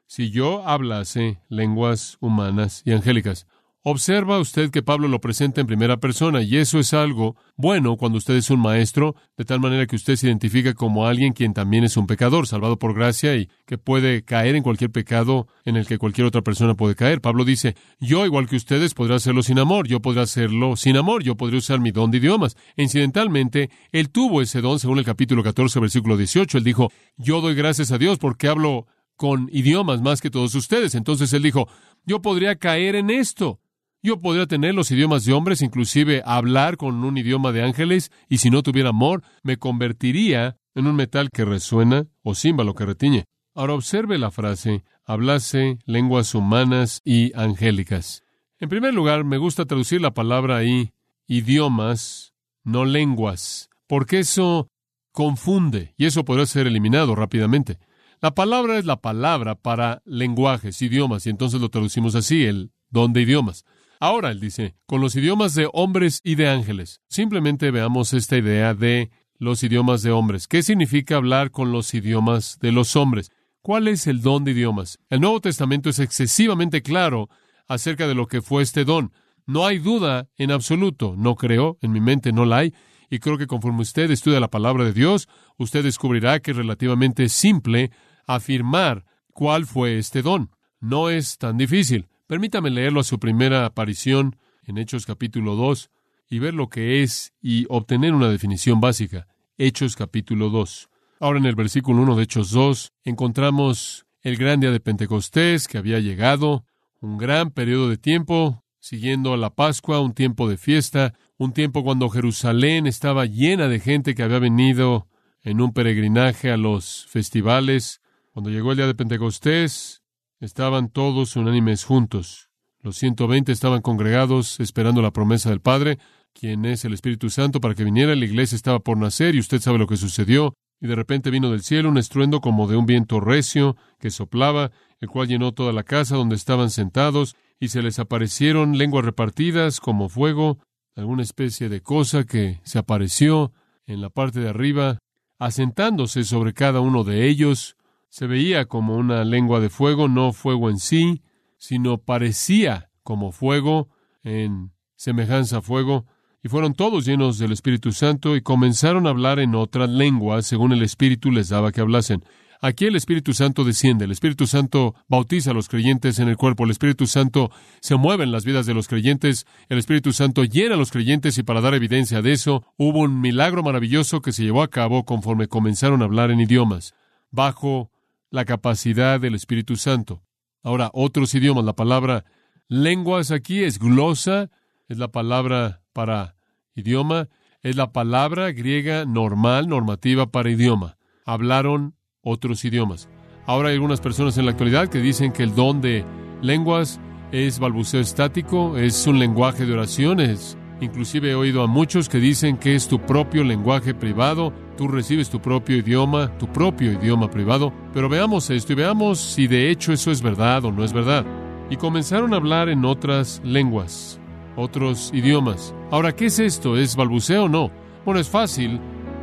Si 0.07 0.31
yo 0.31 0.67
hablase 0.67 1.41
lenguas 1.47 2.17
humanas 2.21 2.81
y 2.85 2.91
angélicas, 2.91 3.45
Observa 3.83 4.37
usted 4.37 4.69
que 4.69 4.83
Pablo 4.83 5.07
lo 5.07 5.19
presenta 5.21 5.59
en 5.59 5.65
primera 5.65 5.97
persona 5.97 6.43
y 6.43 6.57
eso 6.57 6.77
es 6.77 6.93
algo 6.93 7.35
bueno 7.57 7.97
cuando 7.97 8.19
usted 8.19 8.35
es 8.35 8.51
un 8.51 8.59
maestro, 8.59 9.15
de 9.37 9.43
tal 9.43 9.59
manera 9.59 9.87
que 9.87 9.95
usted 9.95 10.17
se 10.17 10.27
identifica 10.27 10.75
como 10.75 11.07
alguien 11.07 11.33
quien 11.33 11.55
también 11.55 11.83
es 11.83 11.97
un 11.97 12.05
pecador, 12.05 12.45
salvado 12.45 12.77
por 12.77 12.93
gracia 12.93 13.35
y 13.35 13.49
que 13.65 13.79
puede 13.79 14.23
caer 14.23 14.55
en 14.55 14.61
cualquier 14.61 14.91
pecado 14.91 15.47
en 15.65 15.77
el 15.77 15.87
que 15.87 15.97
cualquier 15.97 16.27
otra 16.27 16.43
persona 16.43 16.75
puede 16.75 16.93
caer. 16.93 17.21
Pablo 17.21 17.43
dice, 17.43 17.75
yo 17.99 18.23
igual 18.23 18.47
que 18.47 18.55
ustedes 18.55 18.93
podré 18.93 19.15
hacerlo 19.15 19.41
sin 19.41 19.57
amor, 19.57 19.87
yo 19.87 19.99
podré 19.99 20.21
hacerlo 20.21 20.75
sin 20.75 20.95
amor, 20.95 21.23
yo 21.23 21.35
podré 21.35 21.57
usar 21.57 21.79
mi 21.79 21.89
don 21.89 22.11
de 22.11 22.19
idiomas. 22.19 22.55
Incidentalmente, 22.77 23.71
él 23.91 24.11
tuvo 24.11 24.43
ese 24.43 24.61
don 24.61 24.77
según 24.77 24.99
el 24.99 25.05
capítulo 25.05 25.41
14, 25.41 25.79
versículo 25.79 26.17
18. 26.17 26.59
Él 26.59 26.63
dijo, 26.63 26.91
yo 27.17 27.41
doy 27.41 27.55
gracias 27.55 27.91
a 27.91 27.97
Dios 27.97 28.19
porque 28.19 28.47
hablo 28.47 28.85
con 29.15 29.49
idiomas 29.51 30.01
más 30.01 30.21
que 30.21 30.29
todos 30.29 30.53
ustedes. 30.53 30.93
Entonces 30.93 31.33
él 31.33 31.41
dijo, 31.41 31.67
yo 32.05 32.21
podría 32.21 32.57
caer 32.57 32.95
en 32.95 33.09
esto. 33.09 33.59
Yo 34.03 34.19
podría 34.19 34.47
tener 34.47 34.73
los 34.73 34.89
idiomas 34.89 35.25
de 35.25 35.33
hombres, 35.33 35.61
inclusive 35.61 36.23
hablar 36.25 36.77
con 36.77 37.03
un 37.03 37.19
idioma 37.19 37.51
de 37.51 37.63
ángeles, 37.63 38.11
y 38.27 38.39
si 38.39 38.49
no 38.49 38.63
tuviera 38.63 38.89
amor, 38.89 39.21
me 39.43 39.57
convertiría 39.57 40.57
en 40.73 40.87
un 40.87 40.95
metal 40.95 41.29
que 41.31 41.45
resuena 41.45 42.07
o 42.23 42.33
címbalo 42.33 42.73
que 42.73 42.85
retiñe. 42.85 43.25
Ahora 43.53 43.73
observe 43.73 44.17
la 44.17 44.31
frase, 44.31 44.83
hablase 45.05 45.77
lenguas 45.85 46.33
humanas 46.33 47.01
y 47.05 47.31
angélicas. 47.37 48.23
En 48.59 48.69
primer 48.69 48.93
lugar, 48.93 49.23
me 49.23 49.37
gusta 49.37 49.65
traducir 49.65 50.01
la 50.01 50.15
palabra 50.15 50.57
ahí, 50.57 50.93
idiomas, 51.27 52.33
no 52.63 52.85
lenguas, 52.85 53.69
porque 53.85 54.19
eso 54.19 54.67
confunde, 55.11 55.93
y 55.95 56.05
eso 56.05 56.25
podría 56.25 56.47
ser 56.47 56.65
eliminado 56.65 57.13
rápidamente. 57.13 57.77
La 58.19 58.33
palabra 58.33 58.79
es 58.79 58.85
la 58.85 58.99
palabra 58.99 59.53
para 59.53 60.01
lenguajes, 60.05 60.81
idiomas, 60.81 61.27
y 61.27 61.29
entonces 61.29 61.61
lo 61.61 61.69
traducimos 61.69 62.15
así, 62.15 62.45
el 62.45 62.71
don 62.89 63.13
de 63.13 63.21
idiomas. 63.21 63.63
Ahora, 64.01 64.31
él 64.31 64.39
dice, 64.39 64.73
con 64.87 64.99
los 64.99 65.15
idiomas 65.15 65.53
de 65.53 65.69
hombres 65.71 66.21
y 66.23 66.33
de 66.33 66.49
ángeles. 66.49 67.01
Simplemente 67.07 67.69
veamos 67.69 68.13
esta 68.13 68.35
idea 68.35 68.73
de 68.73 69.11
los 69.37 69.61
idiomas 69.61 70.01
de 70.01 70.09
hombres. 70.09 70.47
¿Qué 70.47 70.63
significa 70.63 71.17
hablar 71.17 71.51
con 71.51 71.71
los 71.71 71.93
idiomas 71.93 72.57
de 72.59 72.71
los 72.71 72.95
hombres? 72.95 73.29
¿Cuál 73.61 73.87
es 73.87 74.07
el 74.07 74.23
don 74.23 74.43
de 74.43 74.53
idiomas? 74.53 74.97
El 75.11 75.21
Nuevo 75.21 75.39
Testamento 75.39 75.91
es 75.91 75.99
excesivamente 75.99 76.81
claro 76.81 77.29
acerca 77.67 78.07
de 78.07 78.15
lo 78.15 78.25
que 78.25 78.41
fue 78.41 78.63
este 78.63 78.85
don. 78.85 79.13
No 79.45 79.67
hay 79.67 79.77
duda 79.77 80.29
en 80.35 80.49
absoluto. 80.49 81.13
No 81.15 81.35
creo, 81.35 81.77
en 81.79 81.91
mi 81.91 82.01
mente 82.01 82.31
no 82.31 82.45
la 82.45 82.57
hay. 82.57 82.73
Y 83.07 83.19
creo 83.19 83.37
que 83.37 83.45
conforme 83.45 83.83
usted 83.83 84.09
estudia 84.09 84.39
la 84.39 84.49
palabra 84.49 84.83
de 84.83 84.93
Dios, 84.93 85.29
usted 85.59 85.83
descubrirá 85.83 86.39
que 86.39 86.51
es 86.51 86.57
relativamente 86.57 87.29
simple 87.29 87.91
afirmar 88.25 89.05
cuál 89.31 89.67
fue 89.67 89.99
este 89.99 90.23
don. 90.23 90.49
No 90.79 91.11
es 91.11 91.37
tan 91.37 91.59
difícil. 91.59 92.07
Permítame 92.31 92.69
leerlo 92.69 93.01
a 93.01 93.03
su 93.03 93.19
primera 93.19 93.65
aparición 93.65 94.37
en 94.63 94.77
Hechos 94.77 95.05
capítulo 95.05 95.57
2 95.57 95.89
y 96.29 96.39
ver 96.39 96.53
lo 96.53 96.69
que 96.69 97.03
es 97.03 97.33
y 97.41 97.65
obtener 97.67 98.13
una 98.13 98.29
definición 98.29 98.79
básica. 98.79 99.27
Hechos 99.57 99.97
capítulo 99.97 100.49
2. 100.49 100.87
Ahora 101.19 101.39
en 101.39 101.45
el 101.45 101.55
versículo 101.55 102.03
1 102.03 102.15
de 102.15 102.23
Hechos 102.23 102.51
2 102.51 102.93
encontramos 103.03 104.05
el 104.21 104.37
gran 104.37 104.61
día 104.61 104.71
de 104.71 104.79
Pentecostés 104.79 105.67
que 105.67 105.77
había 105.77 105.99
llegado, 105.99 106.63
un 107.01 107.17
gran 107.17 107.51
periodo 107.51 107.89
de 107.89 107.97
tiempo, 107.97 108.63
siguiendo 108.79 109.33
a 109.33 109.37
la 109.37 109.49
Pascua, 109.49 109.99
un 109.99 110.13
tiempo 110.13 110.47
de 110.47 110.55
fiesta, 110.55 111.13
un 111.35 111.51
tiempo 111.51 111.83
cuando 111.83 112.09
Jerusalén 112.09 112.87
estaba 112.87 113.25
llena 113.25 113.67
de 113.67 113.81
gente 113.81 114.15
que 114.15 114.23
había 114.23 114.39
venido 114.39 115.09
en 115.41 115.59
un 115.59 115.73
peregrinaje 115.73 116.49
a 116.49 116.55
los 116.55 117.07
festivales. 117.07 117.99
Cuando 118.31 118.51
llegó 118.51 118.71
el 118.71 118.77
día 118.77 118.87
de 118.87 118.95
Pentecostés, 118.95 120.00
Estaban 120.41 120.89
todos 120.89 121.35
unánimes 121.35 121.83
juntos. 121.83 122.49
Los 122.81 122.97
ciento 122.97 123.27
veinte 123.27 123.51
estaban 123.51 123.83
congregados 123.83 124.59
esperando 124.59 125.03
la 125.03 125.13
promesa 125.13 125.51
del 125.51 125.61
Padre, 125.61 125.99
quien 126.33 126.65
es 126.65 126.83
el 126.83 126.93
Espíritu 126.93 127.29
Santo, 127.29 127.61
para 127.61 127.75
que 127.75 127.83
viniera. 127.83 128.15
La 128.15 128.25
iglesia 128.25 128.55
estaba 128.55 128.79
por 128.79 128.97
nacer 128.97 129.35
y 129.35 129.39
usted 129.39 129.61
sabe 129.61 129.77
lo 129.77 129.85
que 129.85 129.97
sucedió. 129.97 130.55
Y 130.81 130.87
de 130.87 130.95
repente 130.95 131.29
vino 131.29 131.51
del 131.51 131.61
cielo 131.61 131.89
un 131.89 131.99
estruendo 131.99 132.41
como 132.41 132.67
de 132.67 132.75
un 132.75 132.87
viento 132.87 133.19
recio 133.19 133.77
que 133.99 134.09
soplaba, 134.09 134.71
el 134.99 135.09
cual 135.09 135.27
llenó 135.27 135.51
toda 135.51 135.73
la 135.73 135.83
casa 135.83 136.15
donde 136.15 136.37
estaban 136.37 136.71
sentados, 136.71 137.35
y 137.59 137.67
se 137.67 137.83
les 137.83 137.99
aparecieron 137.99 138.79
lenguas 138.79 139.05
repartidas 139.05 139.79
como 139.79 140.09
fuego, 140.09 140.57
alguna 140.95 141.21
especie 141.21 141.69
de 141.69 141.81
cosa 141.81 142.23
que 142.23 142.61
se 142.63 142.79
apareció 142.79 143.53
en 143.85 144.01
la 144.01 144.09
parte 144.09 144.39
de 144.39 144.49
arriba, 144.49 144.97
asentándose 145.37 146.23
sobre 146.23 146.53
cada 146.53 146.79
uno 146.79 147.03
de 147.03 147.27
ellos, 147.27 147.75
se 148.11 148.27
veía 148.27 148.65
como 148.65 148.97
una 148.97 149.23
lengua 149.23 149.61
de 149.61 149.69
fuego, 149.69 150.09
no 150.09 150.33
fuego 150.33 150.69
en 150.69 150.79
sí, 150.79 151.23
sino 151.57 151.97
parecía 151.97 152.89
como 153.03 153.31
fuego, 153.31 153.87
en 154.21 154.73
semejanza 154.97 155.59
a 155.59 155.61
fuego, 155.61 156.05
y 156.43 156.49
fueron 156.49 156.73
todos 156.73 157.05
llenos 157.05 157.39
del 157.39 157.53
Espíritu 157.53 157.93
Santo 157.93 158.35
y 158.35 158.41
comenzaron 158.41 159.07
a 159.07 159.11
hablar 159.11 159.39
en 159.39 159.55
otras 159.55 159.89
lenguas 159.89 160.45
según 160.45 160.73
el 160.73 160.83
Espíritu 160.83 161.31
les 161.31 161.47
daba 161.47 161.71
que 161.71 161.79
hablasen. 161.79 162.25
Aquí 162.59 162.85
el 162.85 162.97
Espíritu 162.97 163.33
Santo 163.33 163.63
desciende, 163.63 164.03
el 164.03 164.11
Espíritu 164.11 164.45
Santo 164.45 164.93
bautiza 165.07 165.51
a 165.51 165.53
los 165.53 165.69
creyentes 165.69 166.19
en 166.19 166.27
el 166.27 166.35
cuerpo, 166.35 166.65
el 166.65 166.71
Espíritu 166.71 167.07
Santo 167.07 167.49
se 167.79 167.95
mueve 167.95 168.25
en 168.25 168.33
las 168.33 168.43
vidas 168.43 168.65
de 168.65 168.73
los 168.73 168.89
creyentes, 168.89 169.47
el 169.69 169.77
Espíritu 169.77 170.11
Santo 170.11 170.43
llena 170.43 170.75
a 170.75 170.77
los 170.77 170.91
creyentes 170.91 171.37
y 171.37 171.43
para 171.43 171.61
dar 171.61 171.75
evidencia 171.75 172.21
de 172.21 172.33
eso 172.33 172.65
hubo 172.77 172.99
un 172.99 173.21
milagro 173.21 173.63
maravilloso 173.63 174.21
que 174.21 174.33
se 174.33 174.43
llevó 174.43 174.63
a 174.63 174.69
cabo 174.69 175.05
conforme 175.05 175.47
comenzaron 175.47 176.01
a 176.01 176.05
hablar 176.05 176.29
en 176.29 176.41
idiomas, 176.41 176.93
bajo 177.31 177.90
la 178.31 178.45
capacidad 178.45 179.19
del 179.19 179.35
Espíritu 179.35 179.75
Santo. 179.75 180.23
Ahora, 180.63 180.89
otros 180.93 181.35
idiomas, 181.35 181.65
la 181.65 181.73
palabra 181.73 182.25
lenguas 182.67 183.29
aquí 183.31 183.63
es 183.63 183.77
glosa, 183.77 184.49
es 184.87 184.97
la 184.97 185.09
palabra 185.09 185.81
para 185.93 186.35
idioma, 186.73 187.27
es 187.61 187.75
la 187.75 187.91
palabra 187.91 188.51
griega 188.51 189.05
normal, 189.05 189.67
normativa 189.67 190.31
para 190.31 190.49
idioma. 190.49 190.97
Hablaron 191.25 191.95
otros 192.21 192.65
idiomas. 192.65 193.09
Ahora 193.45 193.69
hay 193.69 193.75
algunas 193.75 194.01
personas 194.01 194.37
en 194.37 194.45
la 194.45 194.51
actualidad 194.51 194.87
que 194.87 194.99
dicen 194.99 195.33
que 195.33 195.43
el 195.43 195.53
don 195.53 195.81
de 195.81 196.05
lenguas 196.41 196.99
es 197.31 197.59
balbuceo 197.59 197.99
estático, 197.99 198.77
es 198.77 199.05
un 199.07 199.19
lenguaje 199.19 199.65
de 199.65 199.73
oraciones. 199.73 200.57
Inclusive 200.81 201.29
he 201.29 201.35
oído 201.35 201.61
a 201.61 201.67
muchos 201.67 202.09
que 202.09 202.17
dicen 202.17 202.57
que 202.57 202.73
es 202.73 202.87
tu 202.87 202.99
propio 202.99 203.43
lenguaje 203.43 203.93
privado, 203.93 204.51
tú 204.75 204.87
recibes 204.87 205.29
tu 205.29 205.39
propio 205.39 205.77
idioma, 205.77 206.35
tu 206.39 206.47
propio 206.47 206.91
idioma 206.91 207.29
privado. 207.29 207.71
Pero 207.93 208.09
veamos 208.09 208.49
esto 208.49 208.73
y 208.73 208.75
veamos 208.75 209.19
si 209.19 209.45
de 209.45 209.69
hecho 209.69 209.93
eso 209.93 210.09
es 210.09 210.23
verdad 210.23 210.65
o 210.65 210.71
no 210.71 210.83
es 210.83 210.91
verdad. 210.91 211.23
Y 211.69 211.77
comenzaron 211.77 212.33
a 212.33 212.37
hablar 212.37 212.67
en 212.67 212.83
otras 212.83 213.41
lenguas, 213.45 214.19
otros 214.55 215.11
idiomas. 215.13 215.75
Ahora, 215.91 216.15
¿qué 216.15 216.25
es 216.25 216.39
esto? 216.39 216.75
¿Es 216.75 216.95
balbuceo 216.95 217.43
o 217.43 217.49
no? 217.49 217.69
Bueno, 218.03 218.19
es 218.19 218.27
fácil 218.27 218.79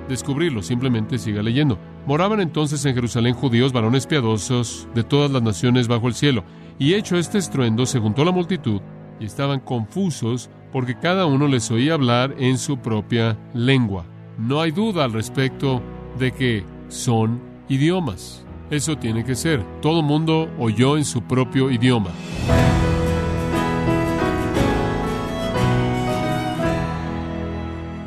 descubrirlo, 0.09 0.63
simplemente 0.63 1.19
siga 1.19 1.43
leyendo. 1.43 1.77
Moraban 2.07 2.41
entonces 2.41 2.85
en 2.85 2.95
Jerusalén 2.95 3.35
judíos, 3.35 3.73
varones 3.73 4.07
piadosos, 4.07 4.87
de 4.95 5.03
todas 5.03 5.31
las 5.33 5.43
naciones 5.43 5.89
bajo 5.89 6.07
el 6.07 6.15
cielo. 6.15 6.45
Y 6.79 6.95
hecho 6.95 7.19
este 7.19 7.39
estruendo, 7.39 7.85
se 7.85 7.99
juntó 7.99 8.25
la 8.25 8.31
multitud, 8.31 8.81
y 9.21 9.25
estaban 9.25 9.61
confusos, 9.61 10.49
porque 10.73 10.99
cada 10.99 11.27
uno 11.27 11.49
les 11.49 11.71
oía 11.71 11.95
hablar 11.95 12.35
en 12.39 12.59
su 12.59 12.79
propia 12.79 13.39
lengua. 13.55 14.05
No 14.39 14.61
hay 14.61 14.71
duda 14.71 15.05
al 15.05 15.13
respecto 15.13 15.83
de 16.19 16.33
que 16.33 16.65
son 16.89 17.41
idiomas. 17.69 18.45
Eso 18.71 18.97
tiene 18.97 19.25
que 19.25 19.35
ser. 19.35 19.65
Todo 19.81 20.03
mundo 20.03 20.51
oyó 20.59 20.97
en 20.97 21.05
su 21.05 21.23
propio 21.23 21.71
idioma. 21.71 22.11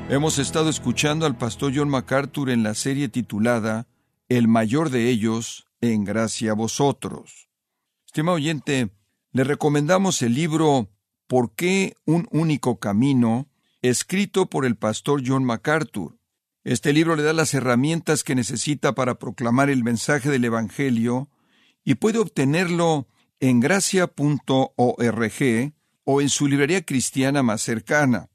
Hemos 0.10 0.40
estado 0.40 0.70
escuchando 0.70 1.26
al 1.26 1.38
pastor 1.38 1.72
John 1.74 1.90
MacArthur 1.90 2.50
en 2.50 2.64
la 2.64 2.76
serie 2.76 3.08
titulada 3.08 3.88
El 4.28 4.50
mayor 4.50 4.90
de 4.90 5.10
ellos, 5.10 5.68
en 5.80 6.04
gracia 6.04 6.52
a 6.52 6.54
vosotros. 6.54 7.48
Estimado 8.06 8.36
oyente, 8.36 8.90
le 9.32 9.46
recomendamos 9.46 10.22
el 10.22 10.34
libro 10.34 10.90
¿Por 11.32 11.56
qué 11.56 11.96
un 12.04 12.28
único 12.32 12.78
camino? 12.78 13.48
escrito 13.82 14.50
por 14.50 14.66
el 14.66 14.76
pastor 14.76 15.24
John 15.26 15.46
MacArthur. 15.46 16.18
Este 16.66 16.92
libro 16.92 17.16
le 17.16 17.24
da 17.24 17.32
las 17.32 17.54
herramientas 17.54 18.26
que 18.26 18.36
necesita 18.36 18.96
para 18.96 19.18
proclamar 19.18 19.70
el 19.70 19.82
mensaje 19.82 20.30
del 20.30 20.44
Evangelio 20.44 21.30
y 21.86 21.96
puede 21.96 22.20
obtenerlo 22.20 23.08
en 23.40 23.62
gracia.org 23.62 24.14
o 26.04 26.22
en 26.22 26.28
su 26.28 26.48
librería 26.50 26.82
cristiana 26.82 27.44
más 27.44 27.62
cercana. 27.62 28.30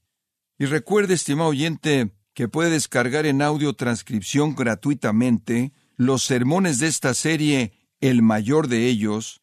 Y 0.58 0.64
recuerde, 0.64 1.12
estimado 1.12 1.50
oyente, 1.50 2.12
que 2.32 2.48
puede 2.48 2.70
descargar 2.70 3.26
en 3.26 3.42
audio 3.42 3.74
transcripción 3.74 4.54
gratuitamente 4.54 5.74
los 5.96 6.22
sermones 6.22 6.78
de 6.78 6.86
esta 6.86 7.12
serie, 7.12 7.74
el 8.00 8.22
mayor 8.22 8.68
de 8.68 8.86
ellos, 8.86 9.42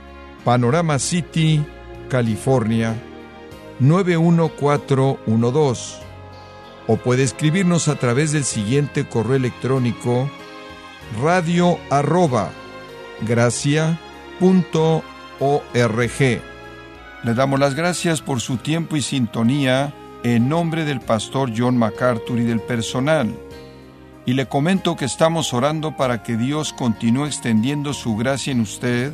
Panorama 0.43 0.97
City, 0.97 1.63
California 2.09 2.95
91412. 3.79 6.01
O 6.87 6.97
puede 6.97 7.21
escribirnos 7.23 7.87
a 7.87 7.95
través 7.95 8.31
del 8.31 8.43
siguiente 8.43 9.07
correo 9.07 9.35
electrónico 9.35 10.27
radio 11.21 11.77
arroba 11.89 12.49
Le 17.23 17.33
damos 17.35 17.59
las 17.59 17.75
gracias 17.75 18.21
por 18.21 18.41
su 18.41 18.57
tiempo 18.57 18.95
y 18.95 19.03
sintonía 19.03 19.93
en 20.23 20.49
nombre 20.49 20.85
del 20.85 21.01
pastor 21.01 21.51
John 21.55 21.77
MacArthur 21.77 22.39
y 22.39 22.45
del 22.45 22.61
personal. 22.61 23.31
Y 24.25 24.33
le 24.33 24.47
comento 24.47 24.95
que 24.95 25.05
estamos 25.05 25.53
orando 25.53 25.95
para 25.95 26.23
que 26.23 26.37
Dios 26.37 26.73
continúe 26.73 27.25
extendiendo 27.25 27.93
su 27.93 28.15
gracia 28.15 28.51
en 28.51 28.61
usted 28.61 29.13